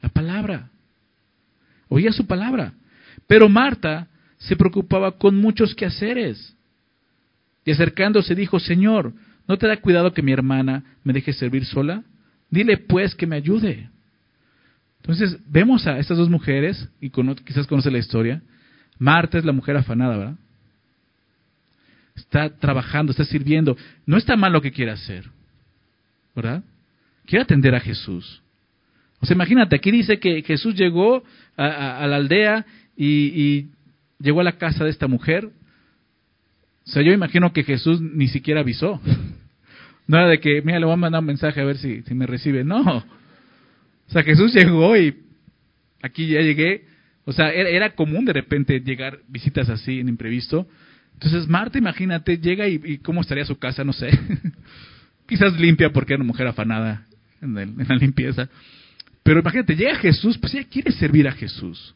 [0.02, 0.70] La palabra.
[1.88, 2.74] Oía su palabra.
[3.28, 4.08] Pero Marta
[4.38, 6.56] se preocupaba con muchos quehaceres.
[7.66, 9.14] Y acercándose dijo, Señor,
[9.48, 12.04] ¿no te da cuidado que mi hermana me deje servir sola?
[12.50, 13.90] Dile pues que me ayude.
[15.02, 18.42] Entonces vemos a estas dos mujeres, y quizás conoce la historia.
[18.98, 20.36] Marta es la mujer afanada, ¿verdad?
[22.16, 23.78] Está trabajando, está sirviendo.
[24.06, 25.30] No está mal lo que quiere hacer,
[26.36, 26.64] ¿verdad?
[27.26, 28.42] Quiere atender a Jesús.
[29.22, 31.24] O sea, imagínate, aquí dice que Jesús llegó
[31.58, 33.68] a, la aldea y,
[34.20, 35.46] llegó a la casa de esta mujer.
[35.46, 39.02] O sea, yo imagino que Jesús ni siquiera avisó.
[40.08, 42.26] No era de que, mira, le voy a mandar un mensaje a ver si, me
[42.26, 42.64] recibe.
[42.64, 42.82] No.
[42.82, 45.16] O sea, Jesús llegó y
[46.02, 46.86] aquí ya llegué.
[47.26, 50.68] O sea, era, común de repente llegar visitas así en imprevisto.
[51.14, 54.10] Entonces, Marta, imagínate, llega y, cómo estaría su casa, no sé.
[55.28, 57.06] Quizás limpia porque era una mujer afanada
[57.42, 57.54] en
[57.88, 58.50] la limpieza.
[59.30, 61.94] Pero imagínate, llega Jesús, pues ella quiere servir a Jesús,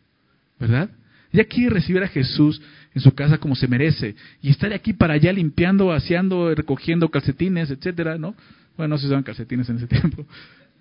[0.59, 0.87] ¿verdad?
[1.31, 2.61] Ella quiere recibir a Jesús
[2.93, 7.09] en su casa como se merece y estar de aquí para allá limpiando, aseando, recogiendo
[7.09, 8.35] calcetines, etcétera, ¿no?
[8.77, 10.27] Bueno, no se usaban calcetines en ese tiempo.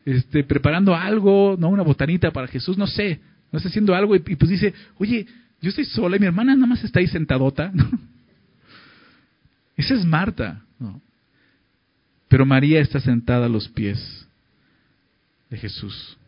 [0.05, 1.71] Este, preparando algo, ¿no?
[1.71, 3.19] Una botanita para Jesús, no sé.
[3.51, 5.25] No está haciendo algo y, pues dice, oye,
[5.63, 7.73] yo estoy sola y mi hermana nada más está ahí sentadota.
[9.79, 11.01] Esa es Marta, ¿no?
[12.29, 14.29] Pero María está sentada a los pies
[15.49, 16.19] de Jesús,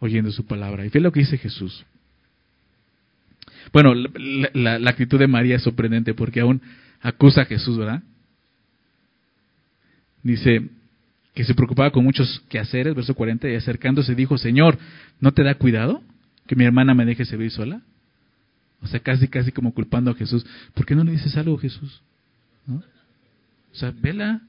[0.00, 0.84] oyendo su palabra.
[0.84, 1.84] Y ve lo que dice Jesús.
[3.72, 6.60] Bueno, la, actitud de María es sorprendente porque aún
[7.00, 8.02] acusa a Jesús, ¿verdad?
[10.22, 10.68] Dice
[11.34, 14.78] que se preocupaba con muchos quehaceres, verso 40, y acercándose dijo, Señor,
[15.20, 16.02] ¿no te da cuidado
[16.46, 17.82] que mi hermana me deje servir sola?
[18.82, 20.44] O sea, casi, casi como culpando a Jesús.
[20.74, 22.02] ¿Por qué no le dices algo, Jesús?
[22.66, 22.76] ¿No?
[22.76, 24.40] O sea, vela,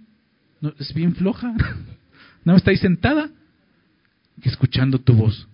[0.61, 1.53] no, es bien floja.
[2.43, 3.29] No está ahí sentada,
[4.49, 5.47] escuchando tu voz.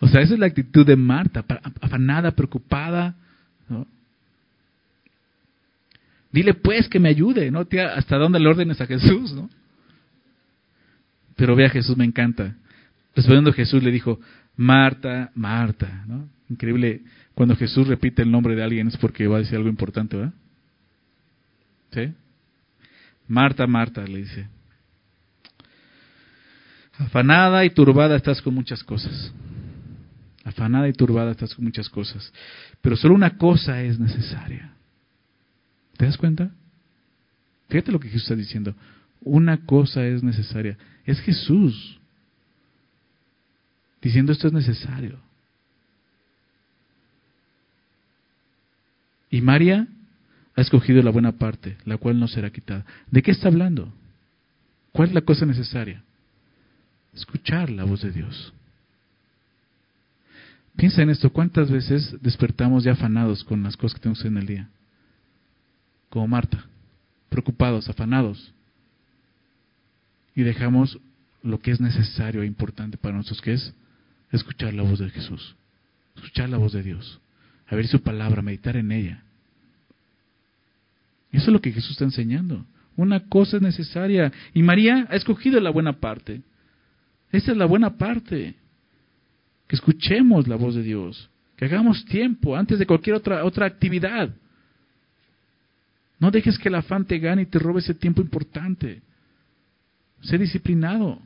[0.00, 1.44] O sea, esa es la actitud de Marta,
[1.80, 3.14] afanada, preocupada.
[6.32, 7.64] Dile pues que me ayude, ¿no?
[7.66, 9.48] Tía, ¿Hasta dónde le órdenes a Jesús, no?
[11.36, 12.56] Pero ve a Jesús, me encanta.
[13.14, 14.18] Respondiendo Jesús le dijo,
[14.56, 16.28] Marta, Marta, ¿no?
[16.48, 17.02] Increíble,
[17.34, 20.34] cuando Jesús repite el nombre de alguien es porque va a decir algo importante, ¿verdad?
[21.92, 22.12] ¿Sí?
[23.28, 24.48] Marta, Marta, le dice.
[27.06, 29.32] Afanada y turbada estás con muchas cosas.
[30.44, 32.32] Afanada y turbada estás con muchas cosas.
[32.80, 34.72] Pero solo una cosa es necesaria.
[35.96, 36.50] ¿Te das cuenta?
[37.68, 38.74] Fíjate lo que Jesús está diciendo.
[39.20, 40.78] Una cosa es necesaria.
[41.04, 41.98] Es Jesús
[44.00, 45.18] diciendo esto es necesario.
[49.30, 49.88] Y María
[50.54, 52.84] ha escogido la buena parte, la cual no será quitada.
[53.10, 53.92] ¿De qué está hablando?
[54.92, 56.02] ¿Cuál es la cosa necesaria?
[57.14, 58.52] Escuchar la voz de Dios.
[60.76, 64.46] Piensa en esto, ¿cuántas veces despertamos ya afanados con las cosas que tenemos en el
[64.46, 64.68] día?
[66.08, 66.64] Como Marta,
[67.28, 68.52] preocupados, afanados.
[70.34, 70.98] Y dejamos
[71.42, 73.74] lo que es necesario e importante para nosotros, que es
[74.30, 75.54] escuchar la voz de Jesús,
[76.16, 77.20] escuchar la voz de Dios,
[77.68, 79.22] abrir su palabra, meditar en ella.
[81.32, 82.64] Eso es lo que Jesús está enseñando.
[82.96, 84.32] Una cosa es necesaria.
[84.52, 86.42] Y María ha escogido la buena parte.
[87.32, 88.54] Esa es la buena parte
[89.66, 94.28] que escuchemos la voz de Dios, que hagamos tiempo antes de cualquier otra, otra actividad.
[96.18, 99.00] No dejes que el afán te gane y te robe ese tiempo importante.
[100.20, 101.20] Sé disciplinado.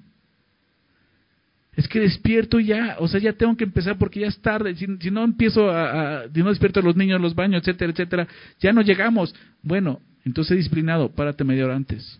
[1.74, 4.74] Es que despierto ya, o sea, ya tengo que empezar porque ya es tarde.
[4.74, 8.28] Si, no empiezo a, si no despierto a los niños, los baños, etcétera, etcétera,
[8.60, 9.34] ya no llegamos.
[9.62, 12.18] Bueno, entonces disciplinado, párate media hora antes.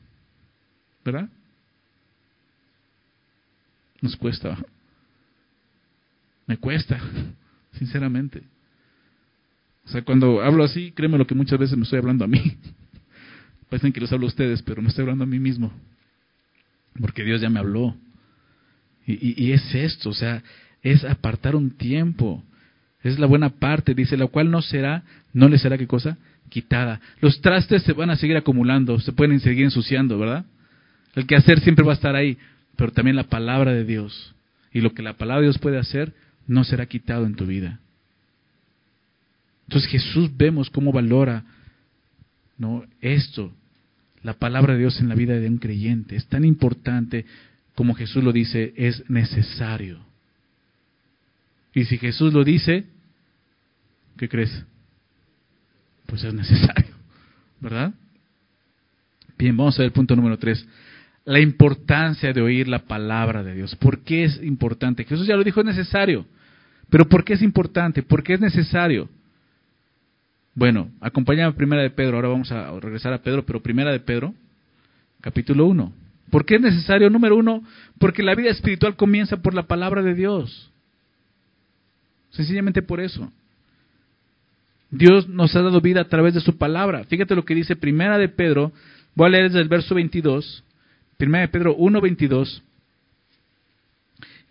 [1.02, 1.30] ¿Verdad?
[4.06, 4.56] Nos cuesta.
[6.46, 6.96] Me cuesta,
[7.72, 8.40] sinceramente.
[9.84, 12.40] O sea, cuando hablo así, créeme lo que muchas veces me estoy hablando a mí.
[13.68, 15.72] Parecen que les hablo a ustedes, pero me estoy hablando a mí mismo.
[17.00, 17.96] Porque Dios ya me habló.
[19.08, 20.40] Y, es esto, o sea,
[20.82, 22.44] es apartar un tiempo.
[23.02, 26.16] Es la buena parte, dice, la cual no será, no le será qué cosa,
[26.48, 27.00] quitada.
[27.20, 30.44] Los trastes se van a seguir acumulando, se pueden seguir ensuciando, ¿verdad?
[31.16, 32.38] El que hacer siempre va a estar ahí,
[32.76, 34.34] pero también la palabra de Dios.
[34.72, 36.12] Y lo que la palabra de Dios puede hacer
[36.46, 37.80] no será quitado en tu vida.
[39.66, 41.44] Entonces Jesús vemos cómo valora
[42.58, 42.84] ¿no?
[43.00, 43.52] esto,
[44.22, 46.16] la palabra de Dios en la vida de un creyente.
[46.16, 47.26] Es tan importante
[47.74, 50.00] como Jesús lo dice, es necesario.
[51.74, 52.86] Y si Jesús lo dice,
[54.16, 54.64] ¿qué crees?
[56.06, 56.94] Pues es necesario,
[57.60, 57.92] ¿verdad?
[59.36, 60.66] Bien, vamos a ver el punto número tres.
[61.26, 63.74] La importancia de oír la palabra de Dios.
[63.76, 65.04] ¿Por qué es importante?
[65.04, 66.24] Jesús ya lo dijo, es necesario.
[66.88, 68.02] Pero ¿por qué es importante?
[68.02, 69.08] ¿Por qué es necesario?
[70.54, 74.00] Bueno, acompáñame a Primera de Pedro, ahora vamos a regresar a Pedro, pero Primera de
[74.00, 74.34] Pedro,
[75.20, 75.92] capítulo 1.
[76.30, 77.10] ¿Por qué es necesario?
[77.10, 77.62] Número uno,
[77.98, 80.70] porque la vida espiritual comienza por la palabra de Dios.
[82.30, 83.30] Sencillamente por eso.
[84.90, 87.04] Dios nos ha dado vida a través de su palabra.
[87.04, 88.72] Fíjate lo que dice Primera de Pedro,
[89.14, 90.64] voy a leer desde el verso 22,
[91.16, 92.62] Primera de Pedro 1, 22.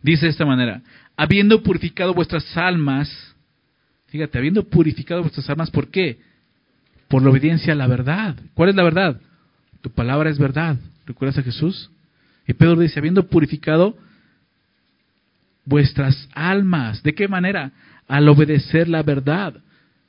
[0.02, 0.82] Dice de esta manera,
[1.18, 3.36] habiendo purificado vuestras almas,
[4.16, 6.20] Fíjate, habiendo purificado vuestras almas, ¿por qué?
[7.10, 8.38] Por la obediencia a la verdad.
[8.54, 9.20] ¿Cuál es la verdad?
[9.82, 10.78] Tu palabra es verdad.
[11.06, 11.92] ¿Recuerdas a Jesús?
[12.48, 13.98] Y Pedro dice, habiendo purificado
[15.66, 17.04] vuestras almas.
[17.04, 17.74] ¿De qué manera?
[18.08, 19.56] Al obedecer la verdad.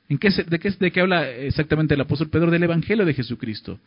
[0.07, 2.49] ¿En qué, de, qué, ¿De qué habla exactamente el apóstol Pedro?
[2.49, 3.77] Del Evangelio de Jesucristo.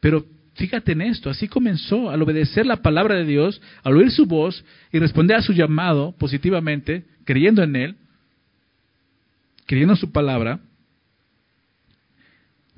[0.00, 4.26] Pero fíjate en esto, así comenzó, al obedecer la palabra de Dios, al oír su
[4.26, 7.96] voz y responder a su llamado positivamente, creyendo en Él,
[9.66, 10.60] creyendo su palabra,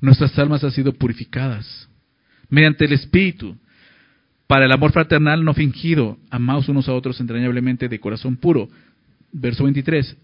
[0.01, 1.89] nuestras almas han sido purificadas
[2.49, 3.55] mediante el Espíritu,
[4.47, 8.67] para el amor fraternal no fingido, amados unos a otros entrañablemente de corazón puro.
[9.31, 10.17] Verso 23,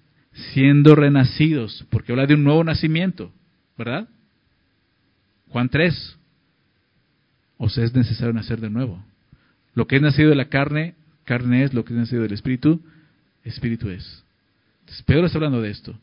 [0.54, 3.32] siendo renacidos, porque habla de un nuevo nacimiento,
[3.78, 4.10] ¿verdad?
[5.50, 6.18] Juan 3,
[7.58, 9.04] o sea, es necesario nacer de nuevo.
[9.74, 12.82] Lo que es nacido de la carne, carne es, lo que es nacido del Espíritu,
[13.44, 14.24] Espíritu es.
[14.82, 15.98] Entonces, Pedro está hablando de esto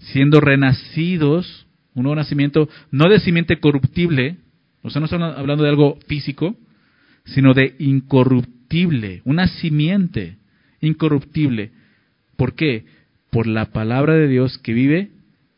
[0.00, 4.36] siendo renacidos, un nuevo nacimiento, no de simiente corruptible,
[4.82, 6.56] o sea, no estamos hablando de algo físico,
[7.24, 10.36] sino de incorruptible, una simiente
[10.80, 11.72] incorruptible.
[12.36, 12.84] ¿Por qué?
[13.30, 15.10] Por la palabra de Dios que vive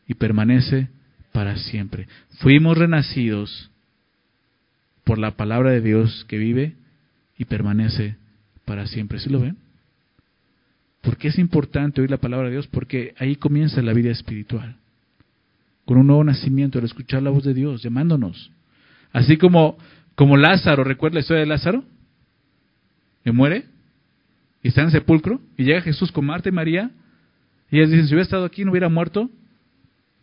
[0.07, 0.89] y permanece
[1.31, 2.07] para siempre.
[2.39, 3.71] Fuimos renacidos
[5.03, 6.75] por la palabra de Dios que vive
[7.37, 8.15] y permanece
[8.65, 9.19] para siempre.
[9.19, 9.57] ¿Sí lo ven?
[11.01, 12.67] ¿Por qué es importante oír la palabra de Dios?
[12.67, 14.77] Porque ahí comienza la vida espiritual.
[15.85, 18.51] Con un nuevo nacimiento, al escuchar la voz de Dios, llamándonos.
[19.11, 19.77] Así como,
[20.15, 21.83] como Lázaro, ¿recuerda la historia de Lázaro?
[23.23, 23.65] Que muere
[24.63, 26.89] y está en el sepulcro y llega Jesús con Marta y María
[27.69, 29.29] y ellas dicen, si hubiera estado aquí no hubiera muerto,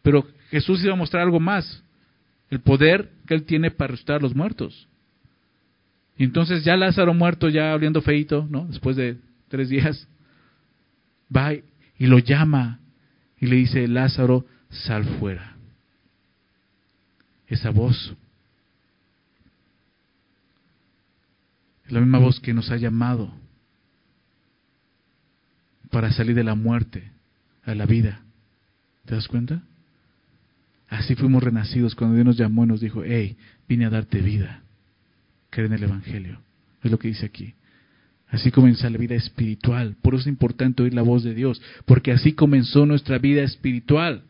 [0.02, 1.84] pero Jesús iba a mostrar algo más,
[2.48, 4.88] el poder que él tiene para resucitar a los muertos.
[6.18, 8.64] Y entonces ya Lázaro muerto, ya oliendo feito, ¿no?
[8.64, 10.08] Después de tres días,
[11.34, 11.62] va y
[12.06, 12.80] lo llama
[13.38, 15.54] y le dice, Lázaro, sal fuera.
[17.46, 18.16] Esa voz
[21.86, 23.32] es la misma voz que nos ha llamado
[25.88, 27.12] para salir de la muerte
[27.62, 28.22] a la vida.
[29.04, 29.62] ¿Te das cuenta?
[30.90, 33.36] Así fuimos renacidos cuando Dios nos llamó y nos dijo, hey,
[33.68, 34.62] vine a darte vida.
[35.48, 36.40] Cree en el Evangelio.
[36.82, 37.54] Es lo que dice aquí.
[38.28, 39.96] Así comienza la vida espiritual.
[40.02, 44.24] Por eso es importante oír la voz de Dios, porque así comenzó nuestra vida espiritual.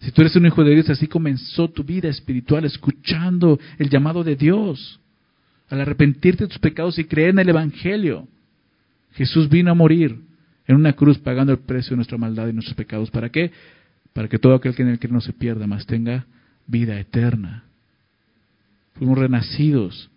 [0.00, 4.24] Si tú eres un hijo de Dios, así comenzó tu vida espiritual, escuchando el llamado
[4.24, 5.00] de Dios,
[5.68, 8.26] al arrepentirte de tus pecados y creer en el Evangelio.
[9.12, 10.20] Jesús vino a morir
[10.66, 13.10] en una cruz pagando el precio de nuestra maldad y nuestros pecados.
[13.10, 13.52] ¿Para qué?
[14.18, 16.26] Para que todo aquel que en el que no se pierda, más tenga
[16.66, 17.62] vida eterna.
[18.94, 20.10] Fuimos renacidos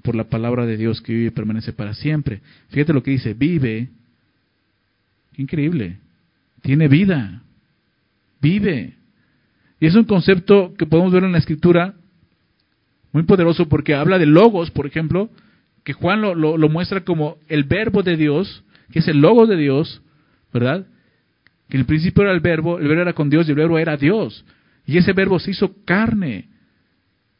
[0.00, 2.40] por la palabra de Dios que vive y permanece para siempre.
[2.70, 3.90] Fíjate lo que dice, vive.
[5.36, 5.98] Increíble.
[6.62, 7.42] Tiene vida.
[8.40, 8.94] Vive.
[9.80, 11.96] Y es un concepto que podemos ver en la escritura
[13.12, 15.28] muy poderoso porque habla de logos, por ejemplo,
[15.84, 19.58] que Juan lo, lo, muestra como el verbo de Dios, que es el logo de
[19.58, 20.00] Dios,
[20.54, 20.86] ¿verdad?
[21.70, 23.78] Que en el principio era el verbo, el verbo era con Dios y el verbo
[23.78, 24.44] era Dios.
[24.86, 26.48] Y ese verbo se hizo carne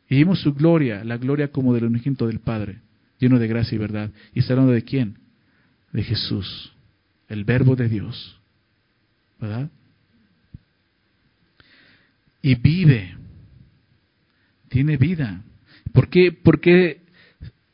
[0.08, 2.78] y vimos su gloria, la gloria como del unigénito del Padre,
[3.18, 4.10] lleno de gracia y verdad.
[4.32, 5.18] ¿Y está hablando de quién?
[5.92, 6.72] De Jesús,
[7.28, 8.38] el Verbo de Dios.
[9.40, 9.68] ¿Verdad?
[12.42, 13.16] Y vive.
[14.68, 15.42] Tiene vida.
[15.92, 17.00] ¿Por qué, por qué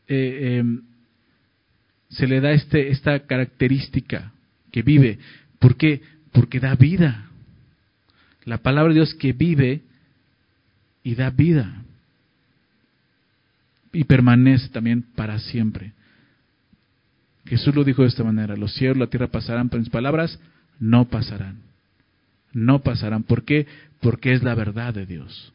[0.08, 0.82] eh, em,
[2.08, 4.32] se le da este, esta característica
[4.70, 5.18] que vive.
[5.58, 6.00] ¿Por qué?
[6.36, 7.30] Porque da vida.
[8.44, 9.80] La palabra de Dios que vive
[11.02, 11.82] y da vida.
[13.90, 15.94] Y permanece también para siempre.
[17.46, 20.38] Jesús lo dijo de esta manera, los cielos y la tierra pasarán, pero mis palabras
[20.78, 21.56] no pasarán.
[22.52, 23.22] No pasarán.
[23.22, 23.66] ¿Por qué?
[24.00, 25.54] Porque es la verdad de Dios.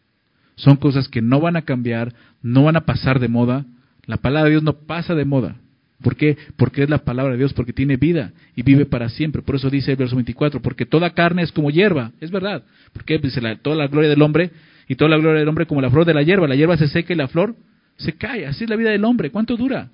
[0.55, 3.65] Son cosas que no van a cambiar, no van a pasar de moda.
[4.07, 5.57] La palabra de Dios no pasa de moda.
[6.01, 6.37] ¿Por qué?
[6.55, 9.41] Porque es la palabra de Dios, porque tiene vida y vive para siempre.
[9.41, 12.63] Por eso dice el verso 24, porque toda carne es como hierba, es verdad.
[12.93, 14.51] Porque dice toda la gloria del hombre
[14.87, 16.47] y toda la gloria del hombre como la flor de la hierba.
[16.47, 17.55] La hierba se seca y la flor
[17.97, 18.47] se cae.
[18.47, 19.29] Así es la vida del hombre.
[19.29, 19.89] ¿Cuánto dura?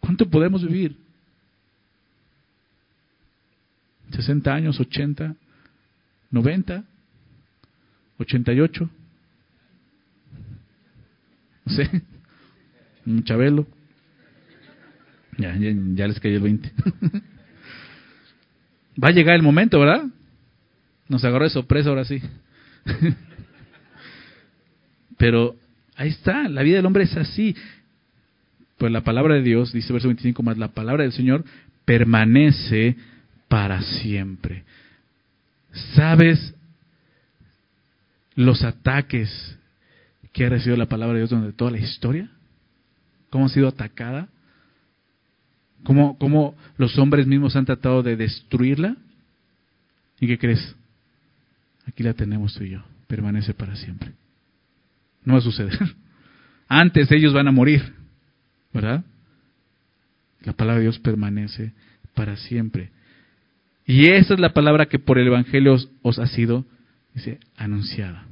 [0.00, 0.96] ¿Cuánto podemos vivir?
[4.10, 5.34] ¿60 años, 80,
[6.30, 6.84] 90,
[8.18, 8.90] 88?
[11.64, 12.02] No sé
[13.06, 13.66] un Chabelo.
[15.38, 16.72] Ya, ya, les cayó el 20.
[19.02, 20.04] Va a llegar el momento, ¿verdad?
[21.08, 22.22] Nos agarró de sorpresa ahora sí.
[25.18, 25.56] Pero
[25.96, 27.54] ahí está, la vida del hombre es así.
[28.78, 31.44] Pues la palabra de Dios, dice verso 25 más, la palabra del Señor
[31.84, 32.96] permanece
[33.48, 34.64] para siempre.
[35.94, 36.54] ¿Sabes
[38.34, 39.58] los ataques
[40.32, 42.30] que ha recibido la palabra de Dios durante toda la historia?
[43.36, 44.28] Cómo ha sido atacada,
[45.82, 48.96] cómo, cómo los hombres mismos han tratado de destruirla.
[50.18, 50.74] ¿Y qué crees?
[51.86, 54.12] Aquí la tenemos tú y yo, permanece para siempre.
[55.22, 55.78] No va a suceder.
[56.66, 57.92] Antes ellos van a morir,
[58.72, 59.04] ¿verdad?
[60.40, 61.72] La palabra de Dios permanece
[62.14, 62.88] para siempre.
[63.84, 66.64] Y esa es la palabra que por el Evangelio os, ha sido,
[67.58, 68.24] anunciada.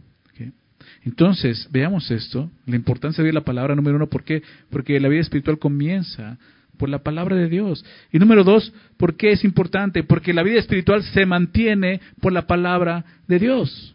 [1.05, 4.43] Entonces, veamos esto, la importancia de la palabra número uno, ¿por qué?
[4.71, 6.39] Porque la vida espiritual comienza
[6.77, 7.85] por la palabra de Dios.
[8.13, 10.03] Y número dos, ¿por qué es importante?
[10.03, 13.95] Porque la vida espiritual se mantiene por la palabra de Dios.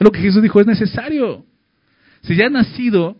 [0.00, 1.44] Lo que Jesús dijo es necesario.
[2.22, 3.16] Si ya has nacido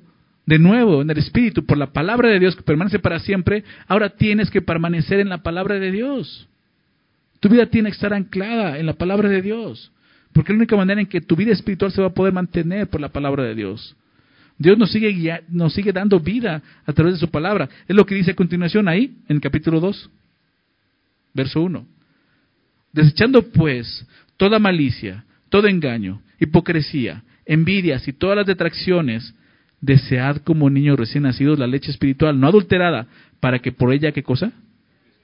[0.46, 4.10] de nuevo en el Espíritu por la palabra de Dios que permanece para siempre, ahora
[4.10, 6.48] tienes que permanecer en la palabra de Dios.
[7.40, 9.92] Tu vida tiene que estar anclada en la palabra de Dios.
[10.34, 12.88] Porque es la única manera en que tu vida espiritual se va a poder mantener
[12.88, 13.96] por la palabra de Dios.
[14.58, 17.68] Dios nos sigue, nos sigue dando vida a través de su palabra.
[17.86, 20.10] Es lo que dice a continuación ahí, en el capítulo 2,
[21.34, 21.86] verso 1.
[22.92, 29.36] Desechando pues toda malicia, todo engaño, hipocresía, envidias y todas las detracciones,
[29.80, 33.06] desead como niños recién nacidos la leche espiritual, no adulterada,
[33.38, 34.50] para que por ella, ¿qué cosa?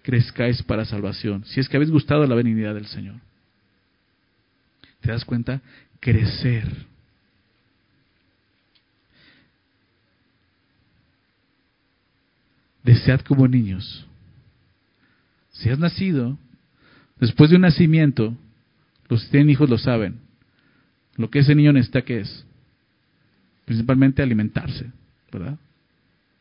[0.03, 3.17] Crezcáis para salvación, si es que habéis gustado la benignidad del Señor.
[5.01, 5.61] ¿Te das cuenta?
[6.01, 6.87] Crecer.
[12.83, 14.07] Desead como niños.
[15.53, 16.39] Si has nacido,
[17.19, 18.35] después de un nacimiento,
[19.09, 20.19] los que tienen hijos lo saben.
[21.17, 22.47] Lo que ese niño necesita que es,
[23.67, 24.87] principalmente alimentarse,
[25.31, 25.59] ¿verdad?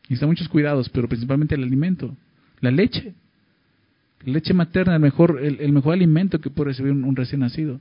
[0.04, 2.16] Necesita muchos cuidados, pero principalmente el alimento,
[2.60, 3.14] la leche.
[4.24, 7.80] La leche materna, el mejor, el, mejor alimento que puede recibir un recién nacido.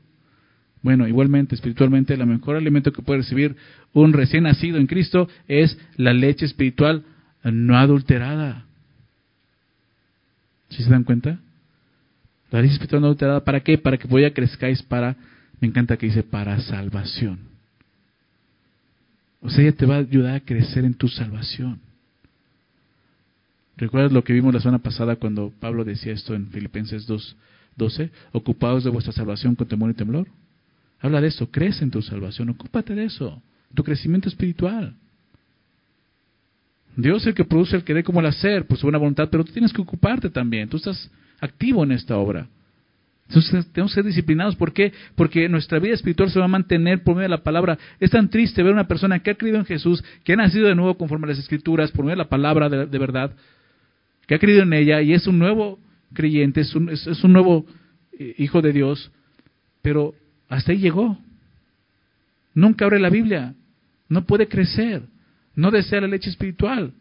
[0.82, 3.56] Bueno, igualmente, espiritualmente, el mejor alimento que puede recibir
[3.94, 7.04] un recién nacido en Cristo es la leche espiritual
[7.44, 8.66] no adulterada.
[10.70, 11.40] ¿Sí se dan cuenta?
[12.52, 13.78] La leche espiritual no adulterada, ¿para qué?
[13.78, 15.16] Para que a crezcáis para,
[15.60, 17.40] me encanta que dice, para salvación.
[19.42, 21.80] O sea, ella te va a ayudar a crecer en tu salvación.
[23.78, 27.36] ¿Recuerdas lo que vimos la semana pasada cuando Pablo decía esto en Filipenses 2,
[27.78, 28.12] 12?
[28.34, 30.28] Ocupados de vuestra salvación con temor y temblor.
[31.02, 33.42] Habla de eso, crece en tu salvación, ocúpate de eso,
[33.74, 34.96] tu crecimiento espiritual.
[36.96, 39.46] Dios es el que produce el querer como el hacer, por su buena voluntad, pero
[39.46, 41.10] tú tienes que ocuparte también, tú estás
[41.40, 42.48] activo en esta obra.
[43.30, 44.56] Entonces tenemos que ser disciplinados.
[44.56, 44.92] ¿Por qué?
[45.16, 47.78] Porque nuestra vida espiritual se va a mantener por medio de la palabra.
[48.00, 50.68] Es tan triste ver a una persona que ha creído en Jesús, que ha nacido
[50.68, 53.36] de nuevo conforme a las Escrituras, por medio de la palabra de, verdad,
[54.26, 55.80] que ha creído en ella y es un nuevo
[56.12, 57.68] creyente, es un, nuevo
[58.18, 59.12] eh, hijo de Dios,
[59.84, 60.16] pero
[60.50, 61.18] hasta ahí llegó.
[62.54, 63.54] Nunca abre la Biblia.
[64.10, 65.04] No puede crecer.
[65.56, 66.92] No desea la leche espiritual.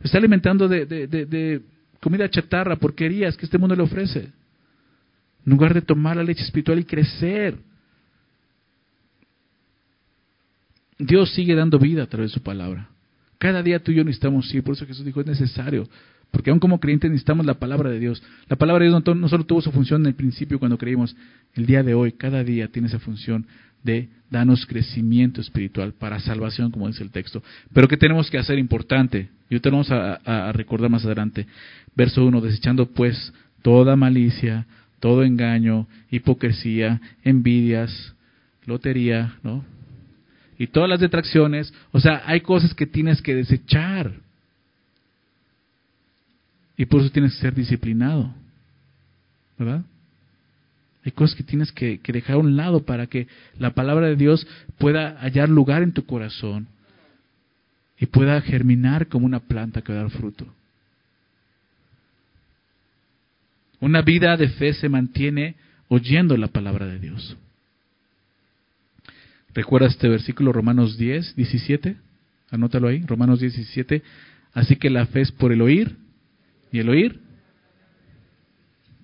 [0.00, 1.62] Está alimentando de,
[2.00, 4.20] comida chatarra, porquerías que este mundo le ofrece.
[5.46, 7.56] En lugar de tomar la leche espiritual y crecer.
[10.98, 12.88] Dios sigue dando vida a través de su palabra.
[13.38, 15.88] Cada día tú y yo necesitamos, sí, por eso Jesús dijo, es necesario
[16.34, 18.20] porque aún como creyentes necesitamos la palabra de Dios.
[18.48, 21.14] La palabra de Dios no, solo tuvo su función en el principio cuando creímos,
[21.54, 23.46] el día de hoy, cada día tiene esa función
[23.84, 27.40] de danos crecimiento espiritual para salvación, como dice el texto.
[27.72, 29.28] Pero ¿qué tenemos que hacer importante?
[29.48, 31.46] Y te vamos a, a recordar más adelante.
[31.94, 33.32] Verso 1, desechando pues
[33.62, 34.66] toda malicia,
[34.98, 38.12] todo engaño, hipocresía, envidias,
[38.66, 39.64] lotería, ¿no?
[40.58, 44.23] Y todas las detracciones, o sea, hay cosas que tienes que desechar.
[46.76, 48.34] Y por eso tienes que ser disciplinado.
[49.58, 49.84] ¿Verdad?
[51.04, 54.46] Hay cosas que tienes que, dejar a un lado para que la palabra de Dios
[54.78, 56.66] pueda hallar lugar en tu corazón
[57.98, 60.46] y pueda germinar como una planta que va a dar fruto.
[63.80, 65.56] Una vida de fe se mantiene
[65.88, 67.36] oyendo la palabra de Dios.
[69.52, 71.96] ¿Recuerda este versículo Romanos 10, 17?
[72.50, 74.02] Anótalo ahí, Romanos 10, 17.
[74.54, 75.96] Así que la fe es por el oír
[76.74, 77.20] y el oír.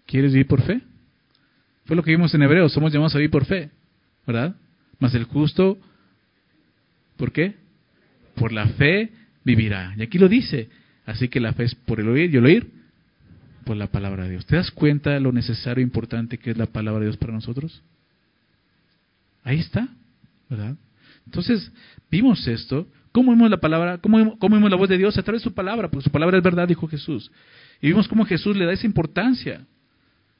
[0.04, 0.80] ¿Quieres vivir por fe?
[1.84, 3.70] Fue lo que vimos en Hebreos, somos llamados a vivir por fe,
[4.26, 4.56] ¿verdad?
[4.98, 5.78] Mas el justo,
[7.16, 7.54] ¿por qué?
[8.34, 9.12] Por la fe
[9.44, 9.94] vivirá.
[9.96, 10.68] Y aquí lo dice.
[11.06, 12.72] Así que la fe es por el oír y el oír
[13.64, 14.46] por la palabra de Dios.
[14.46, 17.32] ¿Te das cuenta de lo necesario e importante que es la palabra de Dios para
[17.32, 17.82] nosotros?
[19.44, 19.88] Ahí está,
[20.48, 20.74] ¿verdad?
[21.24, 21.70] Entonces,
[22.10, 22.88] vimos esto.
[23.12, 23.98] ¿Cómo vimos la palabra?
[23.98, 25.18] ¿Cómo, cómo la voz de Dios?
[25.18, 27.30] A través de su palabra, porque su palabra es verdad, dijo Jesús.
[27.80, 29.66] Y vimos cómo Jesús le da esa importancia.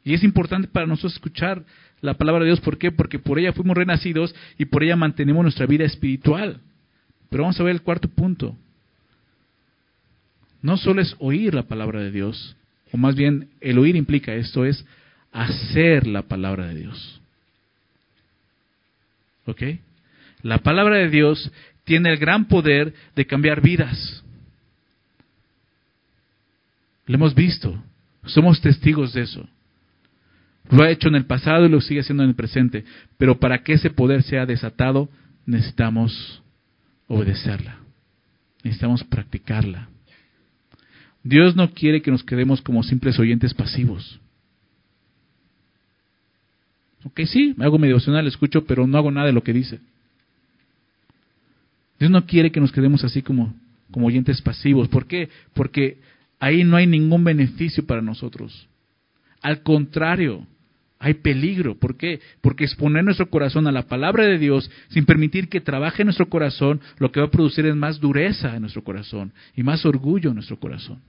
[0.05, 1.64] Y es importante para nosotros escuchar
[2.01, 2.61] la palabra de Dios.
[2.61, 2.93] ¿Por qué?
[2.93, 6.61] Porque por ella fuimos renacidos y por ella mantenemos nuestra vida espiritual.
[7.29, 8.57] Pero vamos a ver el cuarto punto.
[10.62, 12.57] No solo es oír la palabra de Dios,
[12.93, 14.85] o más bien el oír implica esto, es
[15.33, 17.21] hacer la palabra de Dios.
[19.47, 19.62] ¿Ok?
[20.43, 21.51] La palabra de Dios
[21.91, 24.22] tiene el gran poder de cambiar vidas.
[27.05, 27.82] Lo hemos visto,
[28.26, 29.45] somos testigos de eso.
[30.70, 32.84] Lo ha hecho en el pasado y lo sigue haciendo en el presente.
[33.18, 35.09] Pero para que ese poder sea desatado,
[35.47, 36.41] necesitamos
[37.09, 37.78] obedecerla.
[38.62, 39.88] Necesitamos practicarla.
[41.24, 44.20] Dios no quiere que nos quedemos como simples oyentes pasivos.
[47.03, 49.80] Ok, sí, hago mi devocional, escucho, pero no hago nada de lo que dice.
[52.01, 53.55] Dios no quiere que nos quedemos así como,
[53.90, 54.88] como oyentes pasivos.
[54.88, 55.28] ¿Por qué?
[55.53, 55.98] Porque
[56.40, 58.66] ahí no hay ningún beneficio para nosotros.
[59.42, 60.46] Al contrario,
[60.98, 61.78] hay peligro.
[61.78, 62.20] ¿Por qué?
[62.40, 66.30] Porque exponer nuestro corazón a la palabra de Dios sin permitir que trabaje en nuestro
[66.30, 70.30] corazón, lo que va a producir es más dureza en nuestro corazón y más orgullo
[70.30, 71.01] en nuestro corazón.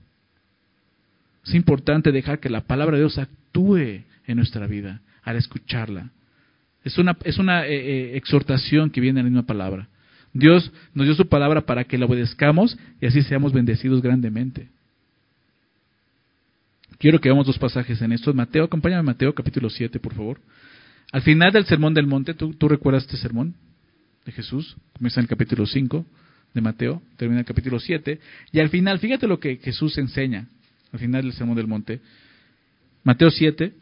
[1.44, 6.10] Es importante dejar que la palabra de Dios actúe en nuestra vida al escucharla.
[6.84, 9.88] Es una, es una eh, eh, exhortación que viene en la misma palabra.
[10.32, 14.68] Dios nos dio su palabra para que la obedezcamos y así seamos bendecidos grandemente.
[16.98, 18.32] Quiero que veamos dos pasajes en esto.
[18.32, 20.40] Mateo, acompáñame Mateo capítulo 7, por favor.
[21.10, 23.54] Al final del sermón del monte, ¿tú, recuerdas este sermón
[24.24, 24.76] de Jesús?
[24.94, 26.06] Comienza en el capítulo 5
[26.54, 28.18] de Mateo, termina en el capítulo 7.
[28.52, 30.46] Y al final, fíjate lo que Jesús enseña
[30.92, 32.00] al final del sermón del monte.
[33.04, 33.74] Mateo 7.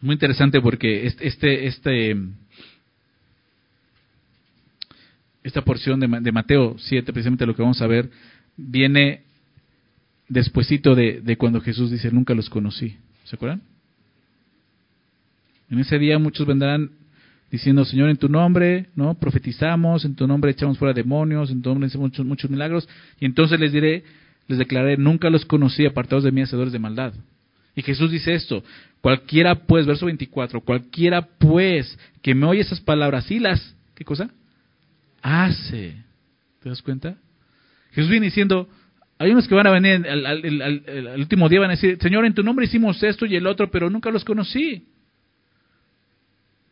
[0.00, 2.16] Muy interesante porque este, este, este
[5.42, 8.10] esta porción de, Mateo 7, precisamente lo que vamos a ver,
[8.56, 9.22] viene
[10.28, 12.96] despuesito de, de cuando Jesús dice, nunca los conocí.
[13.24, 13.62] ¿Se acuerdan?
[15.70, 16.90] En ese día muchos vendrán
[17.50, 19.14] diciendo, Señor, en tu nombre, ¿no?
[19.14, 22.88] Profetizamos, en tu nombre echamos fuera demonios, en tu nombre hacemos muchos, muchos milagros,
[23.18, 24.04] y entonces les diré,
[24.48, 27.14] les declararé, nunca los conocí, apartados de mí, hacedores de maldad.
[27.78, 28.64] Y Jesús dice esto,
[29.00, 34.28] cualquiera pues, verso 24, cualquiera pues que me oye esas palabras y las, ¿qué cosa?
[35.22, 35.94] hace.
[36.60, 37.16] ¿Te das cuenta?
[37.92, 38.68] Jesús viene diciendo,
[39.16, 42.42] hay unos que van a venir al, último día van a decir, Señor, en tu
[42.42, 44.84] nombre hicimos esto y el otro, pero nunca los conocí.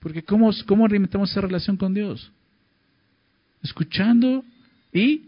[0.00, 2.32] Porque ¿cómo, cómo alimentamos esa relación con Dios?
[3.62, 4.44] Escuchando
[4.92, 5.22] y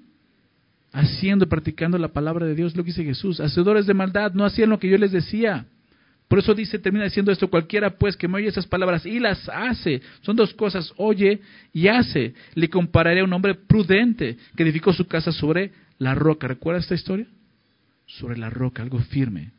[0.92, 3.40] haciendo, practicando la palabra de Dios, lo que dice Jesús.
[3.40, 5.66] Hacedores de maldad no hacían lo que yo les decía.
[6.28, 9.48] Por eso dice, termina diciendo esto, cualquiera pues que me oye esas palabras y las
[9.48, 11.40] hace, son dos cosas, oye
[11.72, 12.34] y hace.
[12.54, 16.46] Le compararé a un hombre prudente que edificó su casa sobre la roca.
[16.46, 17.26] ¿Recuerda esta historia?
[18.06, 19.52] Sobre la roca, algo firme.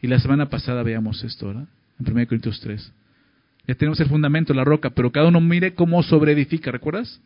[0.00, 1.68] Y la semana pasada veamos esto, ¿verdad?
[2.00, 2.92] En 1 Corintios 3.
[3.68, 7.20] Ya tenemos el fundamento, la roca, pero cada uno mire cómo sobreedifica, ¿recuerdas?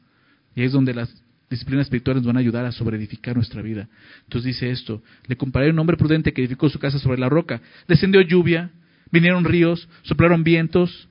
[0.55, 1.09] Y es donde las
[1.49, 3.89] disciplinas espirituales nos van a ayudar a sobreedificar nuestra vida.
[4.25, 7.29] Entonces dice esto, le comparé a un hombre prudente que edificó su casa sobre la
[7.29, 7.61] roca.
[7.87, 8.71] Descendió lluvia,
[9.11, 11.09] vinieron ríos, soplaron vientos,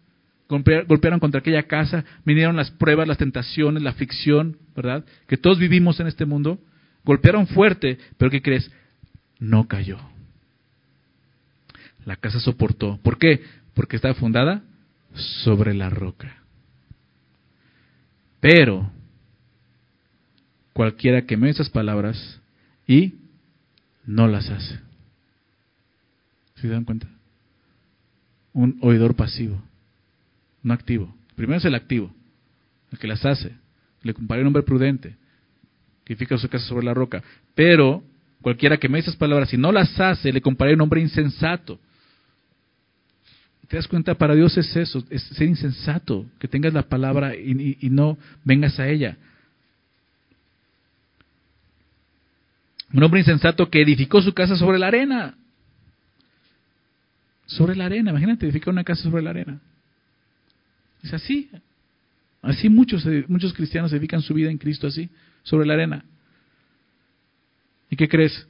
[0.47, 5.05] golpearon contra aquella casa, vinieron las pruebas, las tentaciones, la aflicción, ¿verdad?
[5.27, 6.59] Que todos vivimos en este mundo.
[7.03, 8.71] Golpearon fuerte, pero ¿qué crees?
[9.39, 9.99] No cayó.
[12.05, 12.99] La casa soportó.
[13.01, 13.41] ¿Por qué?
[13.73, 14.63] Porque estaba fundada
[15.43, 16.37] sobre la roca.
[18.39, 18.91] Pero
[20.75, 22.41] cualquiera que me esas palabras
[22.85, 23.13] y
[24.05, 24.77] no las hace.
[26.55, 27.07] ¿Se dan cuenta?
[28.51, 29.63] Un oidor pasivo,
[30.63, 31.15] no activo.
[31.37, 32.13] Primero es el activo,
[32.91, 33.53] el que las hace.
[34.01, 35.15] Le comparé un hombre prudente,
[36.03, 37.23] que edifica su casa sobre la roca.
[37.55, 38.03] Pero
[38.41, 41.79] cualquiera que me esas palabras y no las hace, le comparé un hombre insensato.
[43.69, 44.15] ¿Te das cuenta?
[44.15, 48.77] Para Dios es eso, es ser insensato, que tengas la palabra y, y no vengas
[48.77, 49.17] a ella.
[52.95, 55.35] Un hombre insensato que edificó su casa sobre la arena.
[57.45, 59.59] Sobre la arena, imagínate edificar una casa sobre la arena.
[61.03, 61.49] Es así.
[62.41, 65.09] Así muchos, muchos cristianos edifican su vida en Cristo así,
[65.43, 66.05] sobre la arena.
[67.89, 68.47] ¿Y qué crees?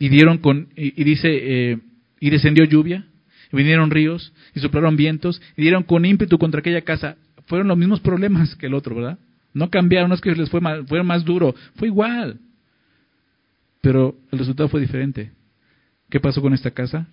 [0.00, 1.78] Y dieron con, y, dice, eh,
[2.18, 3.06] y descendió lluvia,
[3.52, 7.16] y vinieron ríos, y soplaron vientos, y dieron con ímpetu contra aquella casa.
[7.46, 9.18] Fueron los mismos problemas que el otro, ¿verdad?
[9.52, 12.40] No cambiaron, no es que les fue más, fueron más duro, fue igual.
[13.84, 15.30] Pero el resultado fue diferente.
[16.08, 17.06] ¿Qué pasó con esta casa?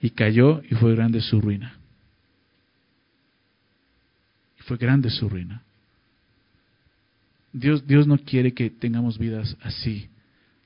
[0.00, 1.78] Y cayó y fue grande su ruina.
[4.58, 5.62] Y fue grande su ruina.
[7.52, 10.08] Dios, Dios no quiere que tengamos vidas así,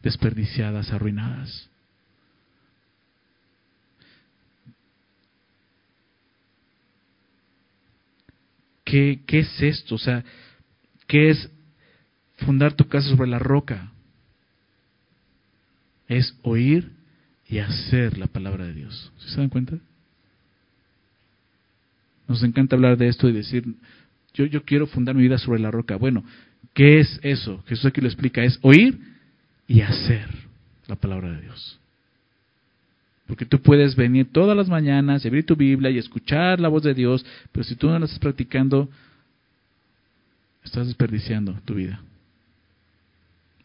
[0.02, 1.68] desperdiciadas, arruinadas.
[8.84, 9.96] ¿Qué, ¿Qué es esto?
[9.96, 10.24] O sea,
[11.06, 11.50] ¿qué es
[12.38, 13.92] fundar tu casa sobre la roca?
[16.08, 16.90] Es oír
[17.48, 19.12] y hacer la palabra de Dios.
[19.18, 19.78] ¿Se dan cuenta?
[22.28, 23.64] Nos encanta hablar de esto y decir,
[24.34, 25.96] yo, yo quiero fundar mi vida sobre la roca.
[25.96, 26.24] Bueno,
[26.74, 27.62] ¿qué es eso?
[27.66, 28.98] Jesús aquí lo explica, es oír
[29.68, 30.28] y hacer
[30.86, 31.78] la palabra de Dios.
[33.26, 36.82] Porque tú puedes venir todas las mañanas y abrir tu Biblia y escuchar la voz
[36.82, 38.88] de Dios, pero si tú no la estás practicando,
[40.64, 42.00] estás desperdiciando tu vida.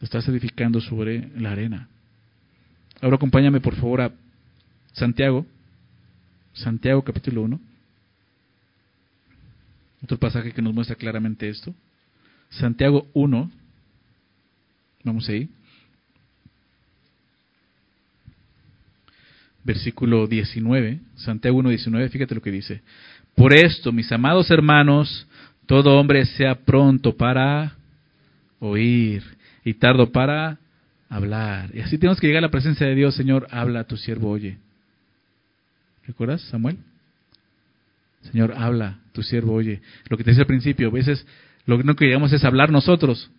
[0.00, 1.88] Estás edificando sobre la arena.
[3.02, 4.12] Ahora acompáñame por favor a
[4.92, 5.44] Santiago,
[6.52, 7.60] Santiago capítulo 1.
[10.04, 11.74] Otro pasaje que nos muestra claramente esto.
[12.50, 13.50] Santiago 1,
[15.02, 15.48] vamos ahí.
[19.64, 22.82] Versículo 19, Santiago 1, 19, fíjate lo que dice.
[23.34, 25.26] Por esto, mis amados hermanos,
[25.66, 27.74] todo hombre sea pronto para
[28.60, 29.24] oír
[29.64, 30.61] y tardo para
[31.12, 31.70] hablar.
[31.74, 34.30] Y así tenemos que llegar a la presencia de Dios, Señor, habla a tu siervo,
[34.30, 34.56] oye.
[36.06, 36.78] ¿Recuerdas, Samuel?
[38.30, 39.82] Señor, habla, tu siervo oye.
[40.08, 41.26] Lo que te decía al principio, a veces
[41.66, 43.30] lo que no queríamos es hablar nosotros,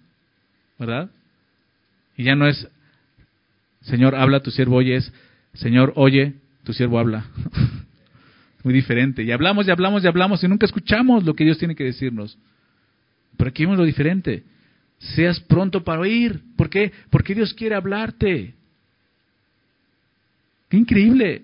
[0.77, 1.09] ¿verdad?
[2.15, 2.67] Y ya no es,
[3.81, 5.11] Señor, habla, tu siervo oye, es,
[5.55, 7.25] Señor, oye, tu siervo habla.
[8.63, 9.23] Muy diferente.
[9.23, 12.37] Y hablamos y hablamos y hablamos y nunca escuchamos lo que Dios tiene que decirnos.
[13.35, 14.43] Pero aquí vemos lo diferente
[15.03, 16.41] seas pronto para oír.
[16.55, 16.91] ¿Por qué?
[17.09, 18.53] Porque Dios quiere hablarte.
[20.69, 21.43] Qué increíble.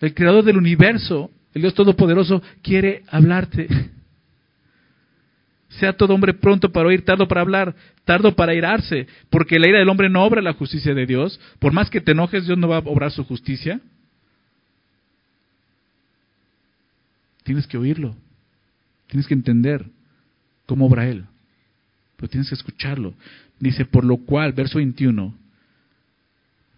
[0.00, 3.68] El creador del universo, el Dios Todopoderoso, quiere hablarte.
[5.68, 9.78] Sea todo hombre pronto para oír, tardo para hablar, tardo para irarse, porque la ira
[9.78, 11.38] del hombre no obra la justicia de Dios.
[11.60, 13.80] Por más que te enojes, Dios no va a obrar su justicia.
[17.44, 18.16] Tienes que oírlo.
[19.06, 19.86] Tienes que entender
[20.66, 21.26] cómo obra Él
[22.20, 23.14] pero tienes que escucharlo.
[23.58, 25.34] Dice, por lo cual, verso 21,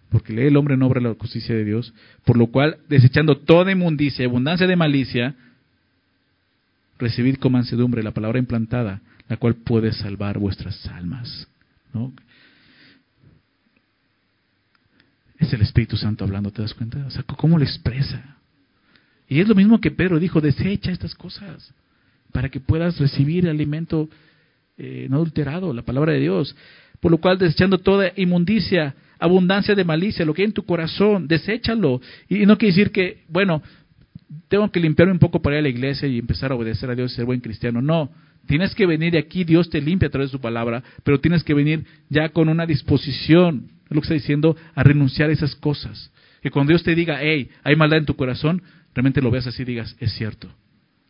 [0.09, 1.93] porque lee el hombre no obra la justicia de Dios,
[2.25, 5.35] por lo cual, desechando toda inmundicia y abundancia de malicia,
[6.97, 11.49] recibid con mansedumbre la palabra implantada, la cual puede salvar vuestras almas.
[11.93, 12.13] ¿no?
[15.41, 17.05] Es el Espíritu Santo hablando, ¿te das cuenta?
[17.05, 18.37] O sea, ¿cómo lo expresa?
[19.29, 21.75] Y es lo mismo que Pedro dijo, desecha estas cosas
[22.31, 24.09] para que puedas recibir alimento
[24.79, 26.57] eh, no adulterado, la palabra de Dios.
[27.01, 31.27] Por lo cual, desechando toda inmundicia, abundancia de malicia, lo que hay en tu corazón,
[31.29, 32.01] deséchalo.
[32.29, 33.63] Y, no quiere decir que, bueno,
[34.49, 36.95] tengo que limpiarme un poco para ir a la iglesia y empezar a obedecer a
[36.95, 37.83] Dios y ser buen cristiano.
[37.83, 38.11] No,
[38.47, 41.45] tienes que venir de aquí, Dios te limpia a través de su palabra, pero tienes
[41.45, 45.55] que venir ya con una disposición, es lo que está diciendo, a renunciar a esas
[45.57, 46.13] cosas.
[46.43, 48.63] Que cuando Dios te diga, hey, hay maldad en tu corazón,
[48.95, 50.49] realmente lo veas así y digas, es cierto,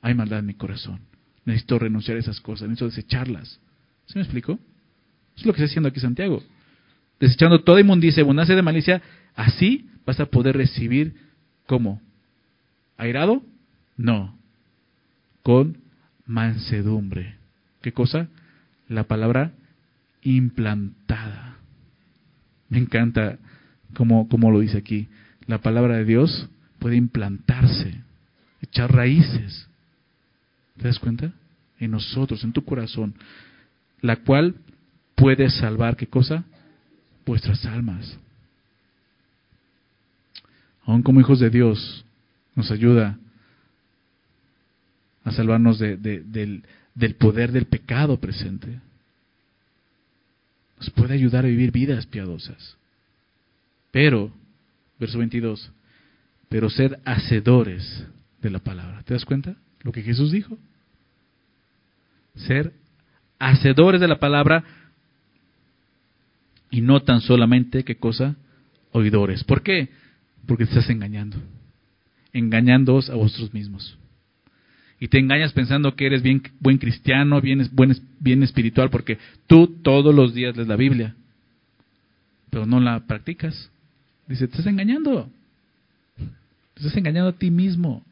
[0.00, 1.00] hay maldad en mi corazón.
[1.44, 3.60] Necesito renunciar a esas cosas, necesito desecharlas.
[4.06, 4.58] ¿Se me explico?
[5.36, 6.42] es lo que está haciendo aquí Santiago.
[7.18, 9.02] Desechando toda inmundicia, abundancia de malicia,
[9.34, 11.14] así vas a poder recibir
[11.66, 12.00] ¿cómo?
[12.96, 13.42] ¿Airado?
[13.96, 14.36] No.
[15.42, 15.78] Con
[16.26, 17.36] mansedumbre.
[17.80, 18.28] ¿Qué cosa?
[18.88, 19.52] La palabra
[20.22, 21.56] implantada.
[22.68, 23.38] Me encanta
[23.94, 25.08] como, como lo dice aquí.
[25.46, 28.00] la palabra de Dios puede implantarse,
[28.60, 29.68] echar raíces.
[30.76, 31.32] ¿Te das cuenta?
[31.78, 33.14] En nosotros, en tu corazón,
[34.00, 34.54] la cual
[35.14, 36.44] puede salvar, ¿qué cosa?
[37.26, 38.18] Vuestras almas.
[40.84, 42.04] Aún como hijos de Dios,
[42.54, 43.18] nos ayuda
[45.24, 46.64] a salvarnos del,
[46.94, 48.80] del poder del pecado presente.
[50.78, 52.76] Nos puede ayudar a vivir vidas piadosas.
[53.92, 54.32] Pero,
[54.98, 55.70] verso 22,
[56.48, 58.04] pero ser hacedores
[58.40, 59.02] de la palabra.
[59.04, 59.54] ¿Te das cuenta?
[59.82, 60.58] Lo que Jesús dijo.
[62.34, 62.72] Ser
[63.38, 64.64] hacedores de la palabra
[66.70, 68.36] y no tan solamente, ¿qué cosa?
[68.92, 69.44] Oidores.
[69.44, 69.90] ¿Por qué?
[70.46, 71.36] Porque te estás engañando.
[72.32, 73.98] Engañándoos a vosotros mismos.
[74.98, 79.18] Y te engañas pensando que eres bien, buen cristiano, bien, buen, bien espiritual, porque
[79.48, 81.14] tú todos los días lees la Biblia,
[82.50, 83.70] pero no la practicas.
[84.28, 85.28] Dice, te estás engañando.
[86.16, 88.04] Te estás engañando a ti mismo.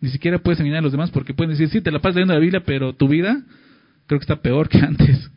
[0.00, 2.34] Ni siquiera puedes engañar a los demás porque pueden decir, sí, te la pasas leyendo
[2.34, 3.42] la Biblia, pero tu vida
[4.06, 5.30] creo que está peor que antes.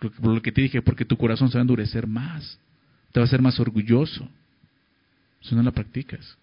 [0.00, 2.58] Por lo que te dije, porque tu corazón se va a endurecer más.
[3.12, 4.28] Te va a ser más orgulloso
[5.40, 6.36] si no la practicas.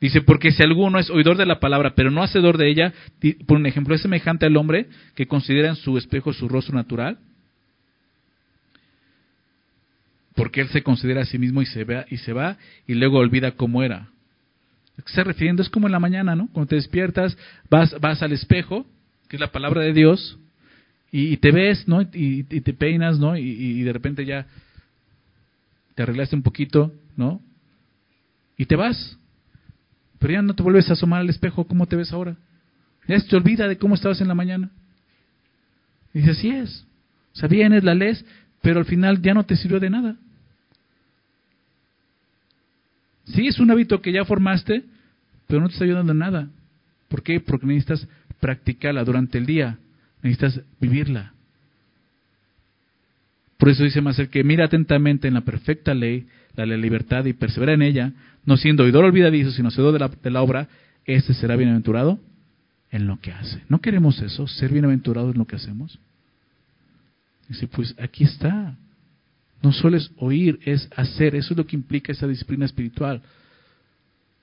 [0.00, 2.92] Dice, porque si alguno es oidor de la palabra, pero no hacedor de ella,
[3.46, 7.18] por un ejemplo, es semejante al hombre que considera en su espejo su rostro natural,
[10.34, 13.18] porque él se considera a sí mismo y se, va, y se va y luego
[13.18, 14.10] olvida cómo era.
[15.04, 16.48] Se refiriendo es como en la mañana, ¿no?
[16.52, 17.36] Cuando te despiertas,
[17.68, 18.86] vas, vas al espejo,
[19.28, 20.38] que es la palabra de Dios,
[21.12, 22.02] y, te ves, ¿no?
[22.02, 23.36] Y, te peinas, ¿no?
[23.36, 24.46] Y, de repente ya
[25.94, 27.40] te arreglaste un poquito, ¿no?
[28.58, 29.18] Y te vas.
[30.18, 32.36] Pero ya no te vuelves a asomar al espejo, ¿cómo te ves ahora?
[33.06, 34.70] Ya se te olvida de cómo estabas en la mañana.
[36.12, 36.86] Y dices, así es.
[37.34, 38.24] O sea, vienes, la lees,
[38.60, 40.16] pero al final ya no te sirvió de nada.
[43.26, 44.84] Sí, es un hábito que ya formaste,
[45.46, 46.48] pero no te está ayudando en nada.
[47.08, 47.40] ¿Por qué?
[47.40, 48.06] Porque necesitas
[48.40, 49.78] practicarla durante el día,
[50.22, 51.32] necesitas vivirla.
[53.58, 57.24] Por eso dice más que mira atentamente en la perfecta ley, la ley de libertad
[57.24, 58.12] y persevera en ella,
[58.44, 60.68] no siendo oidor olvidadizo, sino hacedor de la, obra,
[61.04, 62.18] ese será bienaventurado
[62.90, 63.62] en lo que hace.
[63.68, 65.98] ¿No queremos eso, ser bienaventurados en lo que hacemos?
[67.48, 68.76] Dice, pues aquí está.
[69.66, 71.34] No solo es oír, es hacer.
[71.34, 73.20] Eso es lo que implica esa disciplina espiritual.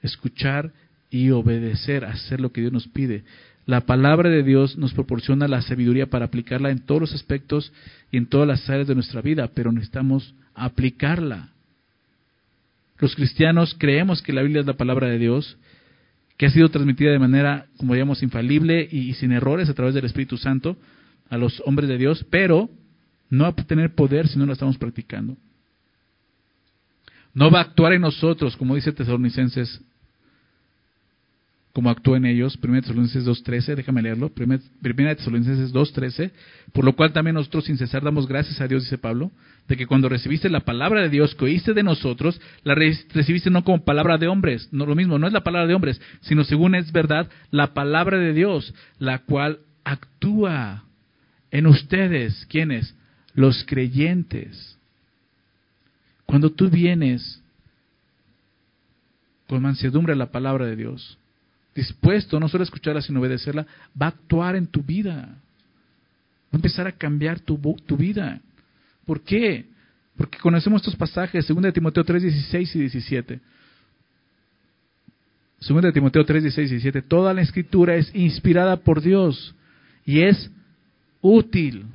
[0.02, 0.74] Escuchar
[1.10, 3.24] y obedecer, hacer lo que Dios nos pide.
[3.66, 7.72] La palabra de Dios nos proporciona la sabiduría para aplicarla en todos los aspectos
[8.12, 11.54] y en todas las áreas de nuestra vida, pero necesitamos aplicarla.
[13.00, 15.58] Los cristianos creemos que la Biblia es la palabra de Dios,
[16.36, 20.04] que ha sido transmitida de manera, como digamos, infalible y sin errores a través del
[20.04, 20.76] Espíritu Santo
[21.30, 22.70] a los hombres de Dios, pero
[23.34, 25.36] no va a tener poder si no lo estamos practicando.
[27.34, 29.82] No va a actuar en nosotros, como dice Tesalonicenses,
[31.74, 34.60] como actúa en ellos, 1 Tesalonicenses 2.13, déjame leerlo, 1
[35.16, 36.30] Tesalonicenses 2.13,
[36.74, 39.32] por lo cual también nosotros sin cesar damos gracias a Dios, dice Pablo,
[39.68, 43.64] de que cuando recibiste la palabra de Dios que oíste de nosotros, la recibiste no
[43.64, 46.76] como palabra de hombres, no lo mismo, no es la palabra de hombres, sino según
[46.76, 50.84] es verdad, la palabra de Dios, la cual actúa
[51.50, 52.96] en ustedes, ¿quiénes?
[53.34, 54.78] Los creyentes.
[56.26, 57.42] Cuando tú vienes
[59.48, 61.18] con mansedumbre a la palabra de Dios,
[61.76, 63.66] dispuesto no solo a escucharla, sino a obedecerla,
[64.00, 65.16] va a actuar en tu vida.
[65.16, 68.40] Va a empezar a cambiar tu, tu vida.
[69.06, 69.66] ¿Por qué?
[70.16, 73.40] Porque conocemos estos pasajes, 2 Timoteo 3, 16 y 17.
[75.68, 77.02] 2 Timoteo 3, 16 y 17.
[77.02, 79.56] Toda la escritura es inspirada por Dios
[80.06, 80.52] y es
[81.22, 81.86] útil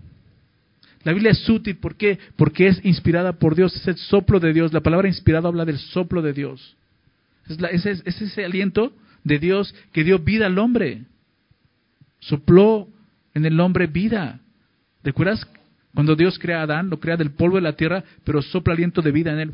[1.08, 2.18] la Biblia es útil, ¿por qué?
[2.36, 4.74] Porque es inspirada por Dios, es el soplo de Dios.
[4.74, 6.76] La palabra inspirada habla del soplo de Dios.
[7.48, 8.92] Es, es, ese aliento
[9.24, 11.06] de Dios que dio vida al hombre.
[12.20, 12.88] Sopló
[13.32, 14.40] en el hombre vida.
[15.02, 15.48] ¿Recuerdas
[15.94, 16.90] cuando Dios crea a Adán?
[16.90, 19.52] Lo crea del polvo de la tierra, pero sopla aliento de vida en él.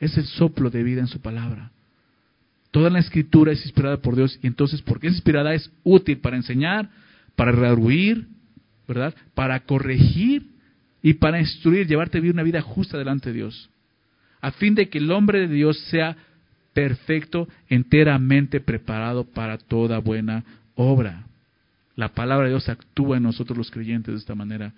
[0.00, 1.70] Es el soplo de vida en su palabra.
[2.72, 6.36] Toda la escritura es inspirada por Dios y entonces, porque es inspirada, es útil para
[6.36, 6.90] enseñar,
[7.36, 8.35] para redarguir,
[8.86, 9.14] ¿verdad?
[9.34, 10.46] Para corregir
[11.02, 13.70] y para instruir, llevarte a vivir una vida justa delante de Dios.
[14.40, 16.16] A fin de que el hombre de Dios sea
[16.72, 21.24] perfecto, enteramente preparado para toda buena obra.
[21.94, 24.72] La palabra de Dios actúa en nosotros los creyentes de esta manera.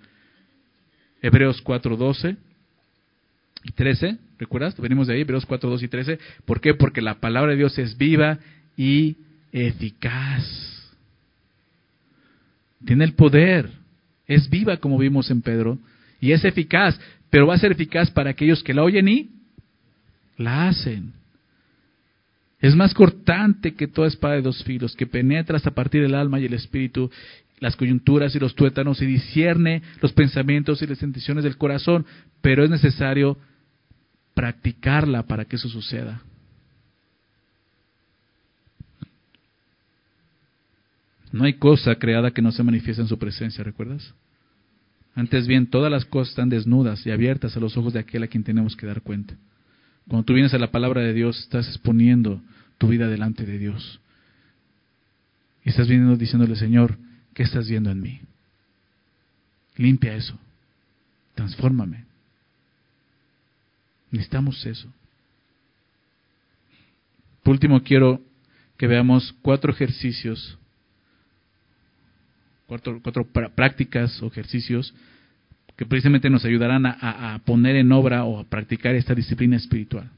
[1.21, 2.37] Hebreos 4, 12
[3.65, 4.79] y 13, ¿recuerdas?
[4.79, 6.19] Venimos de ahí, Hebreos 4, 12 y 13.
[6.45, 6.73] ¿Por qué?
[6.73, 8.39] Porque la palabra de Dios es viva
[8.77, 9.17] y
[9.51, 10.45] eficaz.
[12.85, 13.78] Tiene el poder
[14.29, 15.77] es viva como vimos en Pedro
[16.21, 16.97] y es eficaz.
[17.29, 19.29] pero va a ser eficaz para aquellos que la oyen y
[20.37, 21.13] la hacen.
[22.59, 26.39] Es más cortante que toda espada de dos filos, que penetra hasta partir del alma
[26.39, 27.11] y el espíritu,
[27.59, 32.05] las coyunturas y los tuétanos, y discierne los pensamientos y las intenciones del corazón,
[32.41, 33.37] pero es necesario
[34.33, 36.21] practicarla para que eso suceda.
[41.31, 44.13] No hay cosa creada que no se manifieste en su presencia, ¿recuerdas?
[45.15, 48.27] Antes bien, todas las cosas están desnudas y abiertas a los ojos de aquel a
[48.27, 49.35] quien tenemos que dar cuenta.
[50.07, 52.41] Cuando tú vienes a la palabra de Dios, estás exponiendo
[52.77, 53.99] tu vida delante de Dios.
[55.63, 56.97] Y estás viendo diciéndole, Señor,
[57.33, 58.21] ¿qué estás viendo en mí?
[59.75, 60.37] Limpia eso.
[61.35, 62.05] Transfórmame.
[64.11, 64.91] Necesitamos eso.
[67.43, 68.21] Por último, quiero
[68.77, 70.57] que veamos cuatro ejercicios
[72.69, 73.01] cuatro,
[73.55, 74.93] prácticas o ejercicios
[75.75, 80.09] que precisamente nos ayudarán a, poner en obra o a practicar esta disciplina espiritual.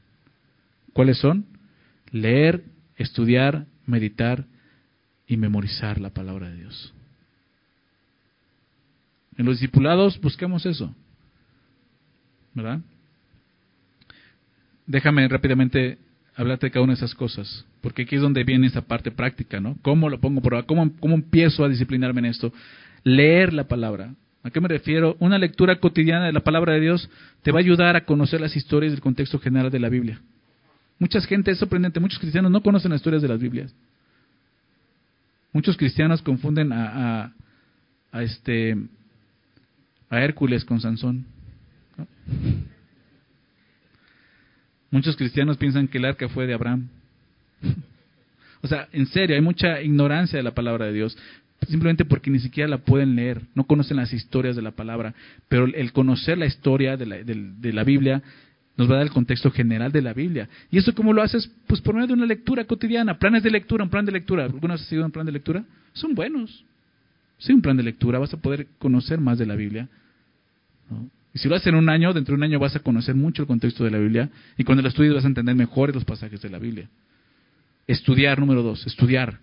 [0.92, 1.46] ¿Cuáles son?
[2.10, 2.64] Leer,
[2.96, 4.44] estudiar, meditar
[5.26, 6.92] y memorizar la palabra de Dios.
[9.38, 10.94] En los discipulados buscamos eso.
[12.54, 12.80] ¿Verdad?
[14.86, 15.96] Déjame rápidamente
[16.34, 19.60] hablarte de cada una de esas cosas, porque aquí es donde viene esa parte práctica,
[19.60, 19.76] ¿no?
[19.82, 22.52] ¿Cómo lo pongo por ¿Cómo, ¿Cómo empiezo a disciplinarme en esto?
[23.02, 24.14] Leer la palabra.
[24.44, 25.16] ¿A qué me refiero?
[25.18, 27.10] Una lectura cotidiana de la palabra de Dios
[27.42, 30.20] te va a ayudar a conocer las historias del contexto general de la Biblia.
[30.98, 33.74] Mucha gente, es sorprendente, muchos cristianos no conocen las historias de las Biblias.
[35.52, 37.32] Muchos cristianos confunden a,
[38.12, 38.76] este
[40.08, 41.26] a Hércules con Sansón.
[44.90, 46.88] Muchos cristianos piensan que el arca fue de Abraham.
[48.62, 51.16] o sea, en serio, hay mucha ignorancia de la palabra de Dios,
[51.68, 55.14] simplemente porque ni siquiera la pueden leer, no conocen las historias de la palabra,
[55.48, 58.22] pero el conocer la historia de la, de, la Biblia
[58.76, 60.48] nos va a dar el contexto general de la Biblia.
[60.70, 61.50] ¿Y eso cómo lo haces?
[61.66, 64.44] Pues por medio de una lectura cotidiana, planes de lectura, un plan de lectura.
[64.44, 65.64] ¿Alguna vez has un plan de lectura?
[65.92, 66.64] Son buenos.
[67.38, 69.88] Sí, un plan de lectura, vas a poder conocer más de la Biblia.
[71.34, 73.42] Y si lo haces en un año, dentro de un año vas a conocer mucho
[73.42, 76.40] el contexto de la Biblia y cuando lo estudies vas a entender mejor los pasajes
[76.40, 76.88] de la Biblia.
[77.86, 79.40] Estudiar, número dos, estudiar.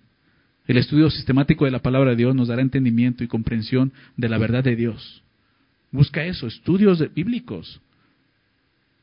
[0.67, 4.37] El estudio sistemático de la palabra de Dios nos dará entendimiento y comprensión de la
[4.37, 5.23] verdad de Dios.
[5.91, 7.81] Busca eso, estudios bíblicos.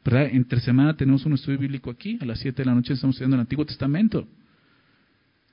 [0.05, 0.29] ¿Verdad?
[0.33, 3.37] Entre semana tenemos un estudio bíblico aquí, a las 7 de la noche estamos estudiando
[3.37, 4.29] el Antiguo Testamento.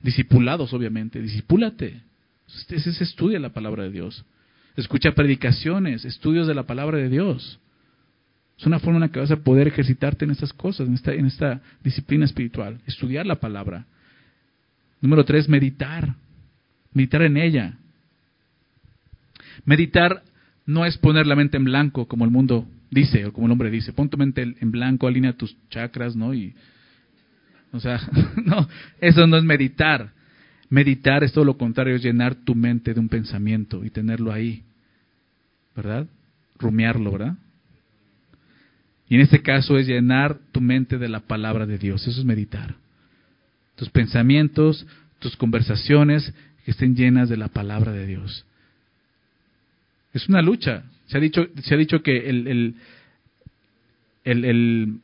[0.01, 2.01] Discipulados, obviamente, disipúlate.
[2.69, 4.23] Ese es estudia la palabra de Dios
[4.75, 7.59] escucha predicaciones, estudios de la palabra de Dios.
[8.57, 11.13] Es una forma en la que vas a poder ejercitarte en estas cosas, en esta,
[11.13, 12.79] en esta disciplina espiritual.
[12.85, 13.85] Estudiar la palabra.
[15.01, 16.15] Número tres, meditar.
[16.93, 17.73] Meditar en ella.
[19.65, 20.23] Meditar
[20.65, 23.69] no es poner la mente en blanco, como el mundo dice, o como el hombre
[23.69, 23.91] dice.
[23.91, 26.33] Pon tu mente en blanco, alinea tus chakras, ¿no?
[26.33, 26.53] Y,
[27.71, 27.99] o sea,
[28.45, 28.67] no,
[29.01, 30.11] eso no es meditar.
[30.69, 34.63] Meditar es todo lo contrario, es llenar tu mente de un pensamiento y tenerlo ahí,
[35.75, 36.07] ¿verdad?
[36.57, 37.35] Rumiarlo, ¿verdad?
[39.13, 42.25] Y en este caso es llenar tu mente de la palabra de Dios, eso es
[42.25, 42.73] meditar.
[43.75, 44.87] Tus pensamientos,
[45.19, 46.33] tus conversaciones
[46.65, 48.43] que estén llenas de la palabra de Dios.
[50.15, 50.85] Es una lucha.
[51.05, 52.75] Se ha dicho, se ha dicho que el,
[54.23, 54.99] el,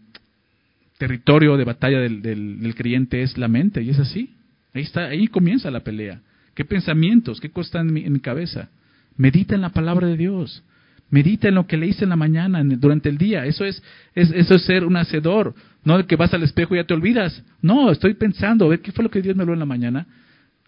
[0.97, 4.33] territorio de batalla del, creyente es la mente, y es así.
[4.73, 6.19] Ahí está, ahí comienza la pelea.
[6.55, 7.39] ¿Qué pensamientos?
[7.39, 8.69] ¿Qué cosas en mi, en mi cabeza?
[9.17, 10.63] Medita en la palabra de Dios.
[11.09, 13.45] Medita en lo que le hice en la mañana, durante el día.
[13.45, 13.81] Eso es,
[14.13, 15.55] es, eso es ser un hacedor.
[15.83, 17.43] No que vas al espejo y ya te olvidas.
[17.61, 20.05] No, estoy pensando, a ver qué fue lo que Dios me habló en la mañana.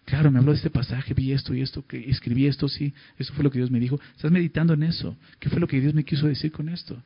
[0.04, 3.32] Claro, me habló de este pasaje, vi esto y esto, que escribí esto, sí, eso
[3.34, 4.00] fue lo que Dios me dijo.
[4.16, 5.16] Estás meditando en eso.
[5.38, 7.00] ¿Qué fue lo que Dios me quiso decir con esto?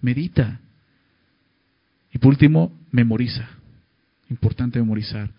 [0.00, 0.58] Medita.
[2.12, 3.48] Y por último, memoriza.
[4.28, 5.30] Importante memorizar.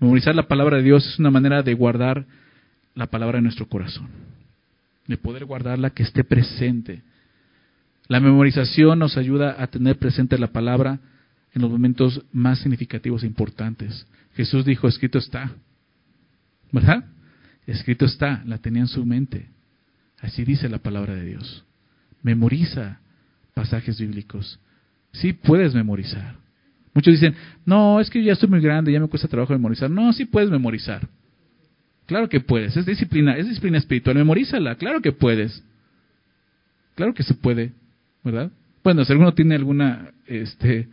[0.00, 2.24] Memorizar la palabra de Dios es una manera de guardar
[2.94, 4.08] la palabra en nuestro corazón,
[5.08, 7.02] de poder guardarla que esté presente.
[8.06, 11.00] La memorización nos ayuda a tener presente la palabra
[11.52, 14.06] en los momentos más significativos e importantes.
[14.34, 15.52] Jesús dijo, escrito está,
[16.70, 17.04] ¿verdad?
[17.66, 19.48] Escrito está, la tenía en su mente.
[20.20, 21.64] Así dice la palabra de Dios.
[22.22, 23.00] Memoriza
[23.54, 24.60] pasajes bíblicos.
[25.12, 26.36] Sí puedes memorizar.
[26.94, 27.34] Muchos dicen,
[27.64, 29.90] no, es que ya estoy muy grande, ya me cuesta trabajo memorizar.
[29.90, 31.08] No, sí puedes memorizar.
[32.08, 35.62] Claro que puedes, es disciplina, es disciplina espiritual, memorízala, claro que puedes.
[36.94, 37.72] Claro que se puede,
[38.24, 38.50] ¿verdad?
[38.82, 40.88] Bueno, si alguno tiene alguna este,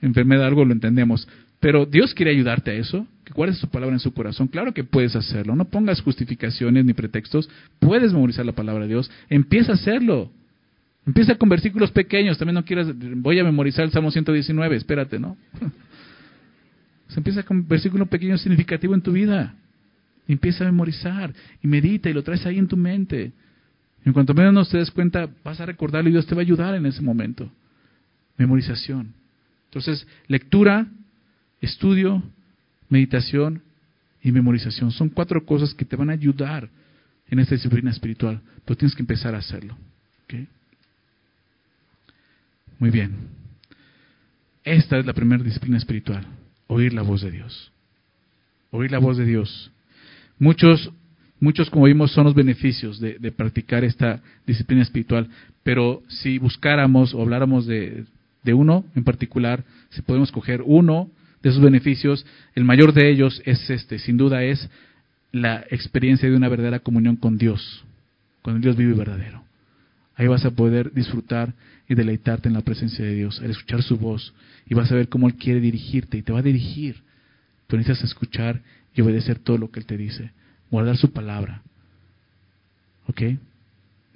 [0.00, 1.26] enfermedad, algo lo entendemos.
[1.58, 4.46] Pero Dios quiere ayudarte a eso, que guardes su palabra en su corazón.
[4.46, 5.56] Claro que puedes hacerlo.
[5.56, 7.50] No pongas justificaciones ni pretextos.
[7.80, 9.10] Puedes memorizar la palabra de Dios.
[9.28, 10.30] Empieza a hacerlo.
[11.04, 12.86] Empieza con versículos pequeños, también no quieras,
[13.16, 15.36] voy a memorizar el Salmo 119, espérate, ¿no?
[17.08, 19.54] Se empieza con un versículo pequeño significativo en tu vida.
[20.32, 23.32] Empieza a memorizar y medita y lo traes ahí en tu mente.
[24.04, 26.44] En cuanto menos no te des cuenta, vas a recordarlo y Dios te va a
[26.44, 27.50] ayudar en ese momento.
[28.36, 29.14] Memorización.
[29.66, 30.86] Entonces, lectura,
[31.60, 32.22] estudio,
[32.88, 33.62] meditación
[34.22, 34.90] y memorización.
[34.90, 36.68] Son cuatro cosas que te van a ayudar
[37.28, 39.76] en esta disciplina espiritual, pero tienes que empezar a hacerlo.
[42.78, 43.12] Muy bien.
[44.64, 46.26] Esta es la primera disciplina espiritual,
[46.66, 47.72] oír la voz de Dios.
[48.70, 49.70] Oír la voz de Dios.
[50.38, 50.90] Muchos,
[51.40, 55.28] muchos como vimos, son los beneficios de, de practicar esta disciplina espiritual,
[55.62, 58.04] pero si buscáramos o habláramos de,
[58.44, 61.10] de uno en particular, si podemos coger uno
[61.42, 62.24] de esos beneficios,
[62.54, 64.68] el mayor de ellos es este, sin duda es
[65.32, 67.84] la experiencia de una verdadera comunión con Dios,
[68.42, 69.42] con el Dios vivo y verdadero.
[70.16, 71.52] Ahí vas a poder disfrutar
[71.88, 74.32] y deleitarte en la presencia de Dios, al escuchar su voz,
[74.66, 77.02] y vas a ver cómo Él quiere dirigirte y te va a dirigir.
[77.66, 78.62] Tú necesitas escuchar
[78.94, 80.30] y obedecer todo lo que Él te dice,
[80.70, 81.62] guardar su palabra.
[83.06, 83.22] ¿Ok?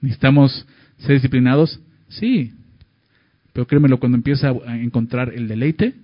[0.00, 0.66] ¿Necesitamos
[0.98, 1.80] ser disciplinados?
[2.08, 2.54] Sí.
[3.52, 5.94] Pero créemelo, cuando empieza a encontrar el deleite,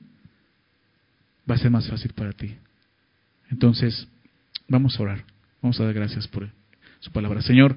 [1.48, 2.54] va a ser más fácil para ti.
[3.50, 4.08] Entonces,
[4.68, 5.24] vamos a orar.
[5.62, 6.48] Vamos a dar gracias por
[7.00, 7.42] su palabra.
[7.42, 7.76] Señor,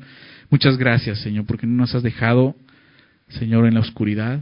[0.50, 2.56] muchas gracias, Señor, porque no nos has dejado,
[3.30, 4.42] Señor, en la oscuridad.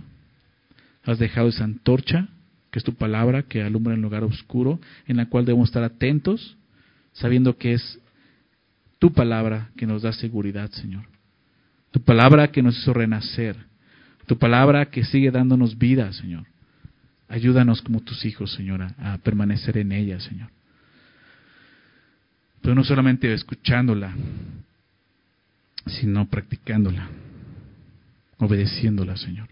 [1.03, 2.29] Has dejado esa antorcha,
[2.75, 6.57] que es tu palabra, que alumbra el lugar oscuro, en la cual debemos estar atentos,
[7.13, 8.01] sabiendo que es
[8.99, 11.05] tu palabra que nos da seguridad, Señor.
[11.91, 13.55] Tu palabra que nos hizo renacer.
[14.25, 16.47] Tu palabra que sigue dándonos vida, Señor.
[17.29, 20.49] Ayúdanos como tus hijos, Señora, a permanecer en ella, Señor.
[22.61, 24.13] Pero no solamente escuchándola,
[25.85, 27.07] sino practicándola,
[28.37, 29.47] obedeciéndola, Señor.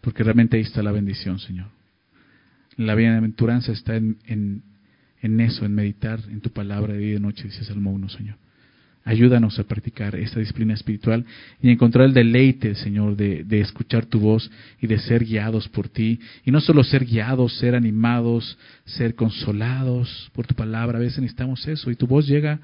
[0.00, 1.81] Porque realmente ahí está la bendición, Señor.
[2.76, 4.62] La bienaventuranza está en, en,
[5.20, 8.08] en eso, en meditar en tu palabra de día y de noche, dice Salmo 1,
[8.08, 8.36] Señor.
[9.04, 11.24] Ayúdanos a practicar esta disciplina espiritual
[11.60, 14.48] y encontrar el deleite, Señor, de, de, escuchar tu voz
[14.80, 16.20] y de ser guiados por ti.
[16.44, 20.98] Y no solo ser guiados, ser animados, ser consolados por tu palabra.
[20.98, 22.60] A veces necesitamos eso y tu voz llega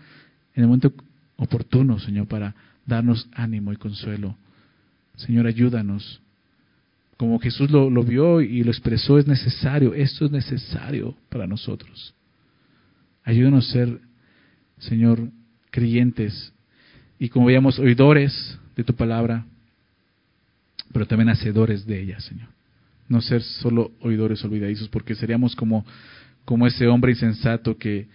[0.54, 0.92] en el momento
[1.36, 2.54] oportuno, Señor, para
[2.86, 4.36] darnos ánimo y consuelo.
[5.16, 6.20] Señor, ayúdanos.
[7.18, 12.14] Como Jesús lo, vio y lo expresó, es necesario, esto es necesario para nosotros.
[13.24, 14.00] Ayúdanos a ser,
[14.78, 15.28] Señor,
[15.70, 16.52] creyentes
[17.18, 19.44] y como veíamos, oidores de tu palabra,
[20.92, 22.48] pero también hacedores de ella, Señor.
[23.08, 25.84] No ser solo oidores olvidadizos, porque seríamos como,
[26.44, 28.06] como ese hombre insensato que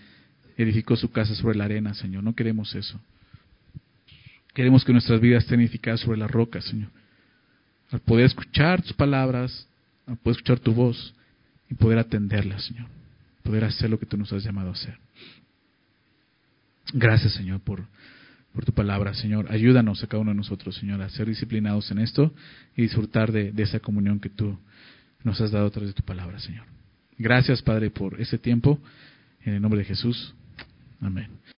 [0.55, 2.23] edificó su casa sobre la arena, Señor.
[2.23, 3.01] No queremos eso.
[4.53, 6.89] Queremos que nuestras vidas estén edificadas sobre la roca, Señor.
[7.93, 9.67] Al poder escuchar tus palabras,
[10.07, 11.13] al poder escuchar tu voz
[11.69, 12.87] y poder atenderlas, Señor.
[13.43, 14.97] Poder hacer lo que tú nos has llamado a hacer.
[16.91, 17.83] Gracias, Señor, por,
[18.51, 19.45] por tu palabra, Señor.
[19.51, 22.33] Ayúdanos a cada uno de nosotros, Señor, a ser disciplinados en esto
[22.75, 24.57] y disfrutar de, de esa comunión que tú
[25.23, 26.65] nos has dado a través de tu palabra, Señor.
[27.19, 28.79] Gracias, Padre, por ese tiempo.
[29.45, 30.33] En el nombre de Jesús.
[30.99, 31.27] Amén.